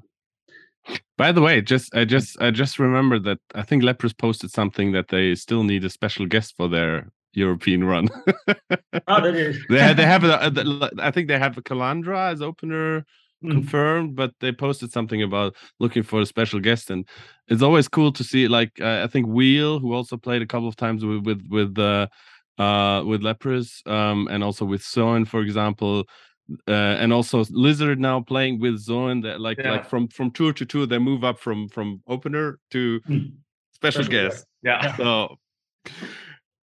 By 1.16 1.32
the 1.32 1.42
way, 1.42 1.61
just 1.62 1.94
I 1.94 2.04
just 2.04 2.40
I 2.40 2.50
just 2.50 2.78
remembered 2.78 3.24
that 3.24 3.38
I 3.54 3.62
think 3.62 3.82
Leprous 3.82 4.12
posted 4.12 4.50
something 4.50 4.92
that 4.92 5.08
they 5.08 5.35
still 5.35 5.64
need 5.64 5.85
a 5.85 5.90
special 5.90 6.26
guest 6.26 6.54
for 6.56 6.68
their 6.68 7.11
European 7.33 7.85
run. 7.85 8.09
oh, 9.09 9.21
they 9.21 9.33
do. 9.33 9.55
they, 9.68 9.92
they 9.95 10.05
have 10.05 10.25
a, 10.25 10.90
I 10.99 11.11
think 11.11 11.29
they 11.29 11.38
have 11.38 11.57
a 11.59 11.62
Kalandra 11.62 12.33
as 12.33 12.42
opener 12.42 13.05
mm. 13.45 13.51
confirmed, 13.51 14.16
but 14.16 14.33
they 14.40 14.53
posted 14.53 14.92
something 14.92 15.23
about 15.23 15.55
looking 15.81 16.03
for 16.03 16.21
a 16.21 16.27
special 16.27 16.61
guest, 16.61 16.90
and 16.90 17.07
it's 17.49 17.62
always 17.62 17.88
cool 17.88 18.12
to 18.12 18.25
see. 18.25 18.49
Like 18.49 18.73
uh, 18.81 19.03
I 19.05 19.07
think 19.07 19.27
Wheel, 19.27 19.79
who 19.79 19.92
also 19.92 20.16
played 20.16 20.42
a 20.42 20.47
couple 20.47 20.68
of 20.68 20.77
times 20.77 21.05
with 21.05 21.25
with 21.25 21.47
with 21.51 21.79
uh, 21.79 22.09
uh 22.59 23.03
with 23.07 23.23
Leprous, 23.23 23.83
um, 23.87 24.29
and 24.31 24.45
also 24.45 24.64
with 24.64 24.83
Soen, 24.83 25.25
for 25.25 25.40
example 25.40 26.05
uh, 26.68 26.71
and 26.71 27.12
also 27.12 27.45
Lizzard 27.51 28.01
now 28.01 28.21
playing 28.21 28.61
with 28.61 28.81
Soen 28.81 29.23
that 29.23 29.40
like 29.40 29.59
yeah. 29.59 29.73
like 29.73 29.88
from 29.88 30.09
from 30.09 30.31
tour 30.31 30.53
to 30.53 30.66
tour 30.66 30.87
they 30.87 30.99
move 30.99 31.25
up 31.25 31.38
from 31.38 31.68
from 31.68 32.03
opener 32.07 32.59
to 32.71 33.01
mm. 33.09 33.33
special, 33.73 34.05
special 34.05 34.11
guest. 34.11 34.47
Yeah. 34.62 34.97
So 34.97 35.37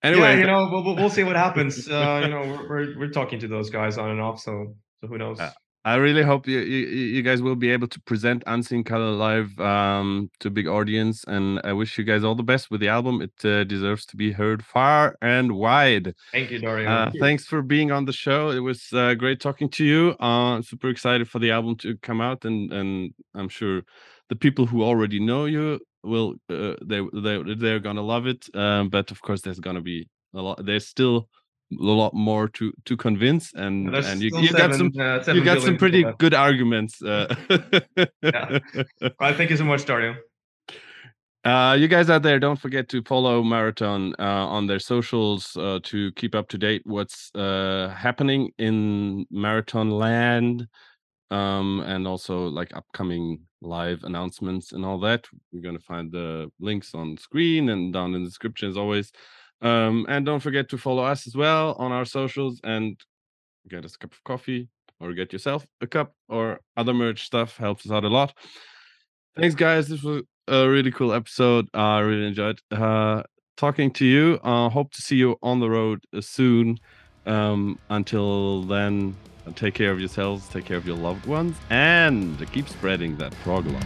anyway, 0.03 0.33
yeah, 0.33 0.39
you 0.39 0.47
know 0.47 0.69
we'll, 0.71 0.95
we'll 0.95 1.09
see 1.09 1.23
what 1.23 1.35
happens. 1.35 1.87
Uh, 1.89 2.21
you 2.23 2.29
know 2.29 2.41
we're, 2.41 2.69
we're, 2.69 2.99
we're 2.99 3.09
talking 3.09 3.39
to 3.39 3.47
those 3.47 3.69
guys 3.69 3.97
on 3.97 4.11
and 4.11 4.21
off, 4.21 4.39
so 4.39 4.75
so 5.01 5.07
who 5.07 5.17
knows. 5.17 5.39
Uh, 5.39 5.51
I 5.85 5.95
really 5.95 6.23
hope 6.23 6.45
you, 6.45 6.59
you, 6.59 6.87
you 6.87 7.21
guys 7.21 7.41
will 7.41 7.55
be 7.55 7.71
able 7.71 7.87
to 7.87 8.01
present 8.01 8.43
Unseen 8.45 8.83
Color 8.83 9.11
live 9.11 9.57
um, 9.59 10.29
to 10.41 10.49
a 10.49 10.51
big 10.51 10.67
audience, 10.67 11.23
and 11.25 11.61
I 11.63 11.71
wish 11.71 11.97
you 11.97 12.03
guys 12.03 12.23
all 12.23 12.35
the 12.35 12.43
best 12.43 12.69
with 12.69 12.81
the 12.81 12.89
album. 12.89 13.21
It 13.21 13.45
uh, 13.45 13.63
deserves 13.63 14.05
to 14.07 14.17
be 14.17 14.33
heard 14.33 14.63
far 14.63 15.15
and 15.21 15.53
wide. 15.53 16.15
Thank 16.33 16.51
you, 16.51 16.59
Dario. 16.59 16.89
Uh, 16.89 17.11
thanks 17.19 17.45
for 17.45 17.61
being 17.61 17.93
on 17.93 18.03
the 18.03 18.11
show. 18.11 18.49
It 18.49 18.59
was 18.59 18.91
uh, 18.91 19.13
great 19.13 19.39
talking 19.39 19.69
to 19.69 19.85
you. 19.85 20.15
Uh, 20.19 20.61
super 20.61 20.89
excited 20.89 21.29
for 21.29 21.39
the 21.39 21.51
album 21.51 21.77
to 21.77 21.95
come 21.97 22.19
out, 22.19 22.43
and 22.43 22.73
and 22.73 23.13
I'm 23.33 23.49
sure 23.49 23.83
the 24.27 24.35
people 24.35 24.65
who 24.65 24.83
already 24.83 25.19
know 25.21 25.45
you 25.45 25.79
will 26.03 26.35
uh, 26.49 26.75
they 26.83 27.01
they 27.13 27.55
they're 27.55 27.79
gonna 27.79 28.01
love 28.01 28.27
it. 28.27 28.47
Um, 28.55 28.89
but 28.89 29.11
of 29.11 29.21
course, 29.21 29.41
there's 29.41 29.59
gonna 29.59 29.81
be 29.81 30.07
a 30.33 30.41
lot. 30.41 30.65
There's 30.65 30.87
still 30.87 31.29
a 31.71 31.83
lot 31.83 32.13
more 32.13 32.47
to 32.47 32.73
to 32.85 32.97
convince 32.97 33.53
and 33.53 33.93
and 33.95 34.21
you, 34.21 34.31
you 34.39 34.51
got 34.51 34.73
some 34.73 34.91
uh, 34.99 35.21
you 35.27 35.43
got 35.43 35.61
some 35.61 35.77
pretty 35.77 36.03
good 36.17 36.33
arguments 36.33 36.99
uh. 37.03 37.27
yeah. 38.23 38.57
well, 39.19 39.33
thank 39.35 39.51
you 39.51 39.57
so 39.57 39.63
much 39.63 39.85
dario 39.85 40.15
uh, 41.45 41.77
you 41.79 41.87
guys 41.87 42.09
out 42.09 42.21
there, 42.21 42.37
don't 42.37 42.59
forget 42.59 42.89
to 42.89 43.01
follow 43.03 43.41
Marathon 43.41 44.13
uh, 44.19 44.45
on 44.47 44.67
their 44.67 44.77
socials 44.77 45.55
uh, 45.55 45.79
to 45.83 46.11
keep 46.13 46.35
up 46.35 46.49
to 46.49 46.57
date 46.57 46.81
what's 46.83 47.33
uh, 47.33 47.87
happening 47.97 48.51
in 48.57 49.25
Marathon 49.31 49.89
land, 49.89 50.67
um, 51.31 51.79
and 51.85 52.05
also 52.05 52.47
like 52.47 52.75
upcoming 52.75 53.39
live 53.61 54.03
announcements 54.03 54.71
and 54.71 54.85
all 54.85 54.99
that. 54.99 55.25
We're 55.51 55.61
gonna 55.61 55.79
find 55.79 56.11
the 56.11 56.51
links 56.59 56.93
on 56.93 57.17
screen 57.17 57.69
and 57.69 57.93
down 57.93 58.15
in 58.15 58.23
the 58.23 58.29
description 58.29 58.69
as 58.69 58.77
always. 58.77 59.11
Um, 59.61 60.05
and 60.07 60.25
don't 60.25 60.39
forget 60.39 60.69
to 60.69 60.77
follow 60.77 61.03
us 61.03 61.27
as 61.27 61.35
well 61.35 61.75
on 61.79 61.91
our 61.91 62.05
socials 62.05 62.61
and 62.63 62.99
get 63.67 63.85
us 63.85 63.95
a 63.95 63.97
cup 63.97 64.13
of 64.13 64.23
coffee 64.23 64.69
or 64.99 65.13
get 65.13 65.33
yourself 65.33 65.65
a 65.81 65.87
cup 65.87 66.13
or 66.27 66.59
other 66.77 66.93
merch 66.93 67.25
stuff. 67.25 67.57
Helps 67.57 67.85
us 67.85 67.91
out 67.91 68.03
a 68.03 68.09
lot. 68.09 68.33
Thanks, 69.35 69.55
guys. 69.55 69.87
This 69.87 70.03
was 70.03 70.23
a 70.47 70.67
really 70.67 70.91
cool 70.91 71.13
episode. 71.13 71.69
I 71.73 71.99
really 71.99 72.27
enjoyed 72.27 72.59
uh, 72.71 73.23
talking 73.57 73.91
to 73.91 74.05
you. 74.05 74.39
Uh, 74.43 74.69
hope 74.69 74.91
to 74.93 75.01
see 75.01 75.15
you 75.17 75.37
on 75.41 75.59
the 75.59 75.69
road 75.69 76.03
uh, 76.15 76.21
soon. 76.21 76.79
Um, 77.25 77.77
until 77.89 78.63
then, 78.63 79.15
take 79.55 79.73
care 79.73 79.91
of 79.91 79.99
yourselves, 79.99 80.47
take 80.49 80.65
care 80.65 80.77
of 80.77 80.85
your 80.85 80.97
loved 80.97 81.25
ones, 81.25 81.55
and 81.69 82.37
keep 82.51 82.67
spreading 82.67 83.17
that 83.17 83.33
prog 83.43 83.65
love. 83.65 83.83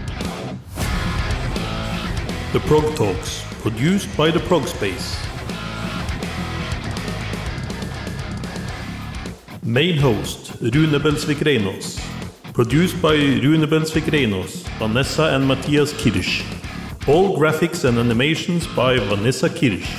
The 2.54 2.60
Prog 2.62 2.96
Talks, 2.96 3.44
produced 3.62 4.16
by 4.16 4.32
the 4.32 4.40
Prog 4.40 4.68
Space. 4.68 5.18
Main 9.64 9.98
host 9.98 10.62
Rune 10.62 11.00
Belsvik 11.00 11.38
Reinås. 11.38 12.00
Produced 12.54 13.02
by 13.02 13.16
Rune 13.16 13.66
Belsvik 13.66 14.12
Reinås, 14.12 14.68
Vanessa 14.78 15.34
and 15.36 15.48
Matthias 15.48 15.94
Kirsch. 15.94 16.44
All 17.08 17.38
graphics 17.38 17.86
and 17.86 17.98
animations 17.98 18.68
by 18.68 19.00
Vanessa 19.00 19.50
Kirsch. 19.50 19.90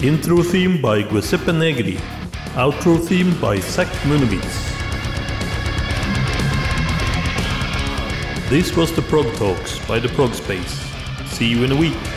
Intro 0.00 0.42
theme 0.42 0.82
by 0.82 1.02
Giuseppe 1.02 1.52
Negri. 1.52 1.96
Outro 2.56 2.98
theme 2.98 3.32
by 3.40 3.58
Zach 3.60 3.88
Munowitz. 4.04 4.75
This 8.48 8.76
was 8.76 8.94
the 8.94 9.02
Prog 9.02 9.26
Talks 9.34 9.84
by 9.88 9.98
the 9.98 10.08
Prog 10.08 10.32
Space. 10.32 10.80
See 11.26 11.48
you 11.48 11.64
in 11.64 11.72
a 11.72 11.76
week. 11.76 12.15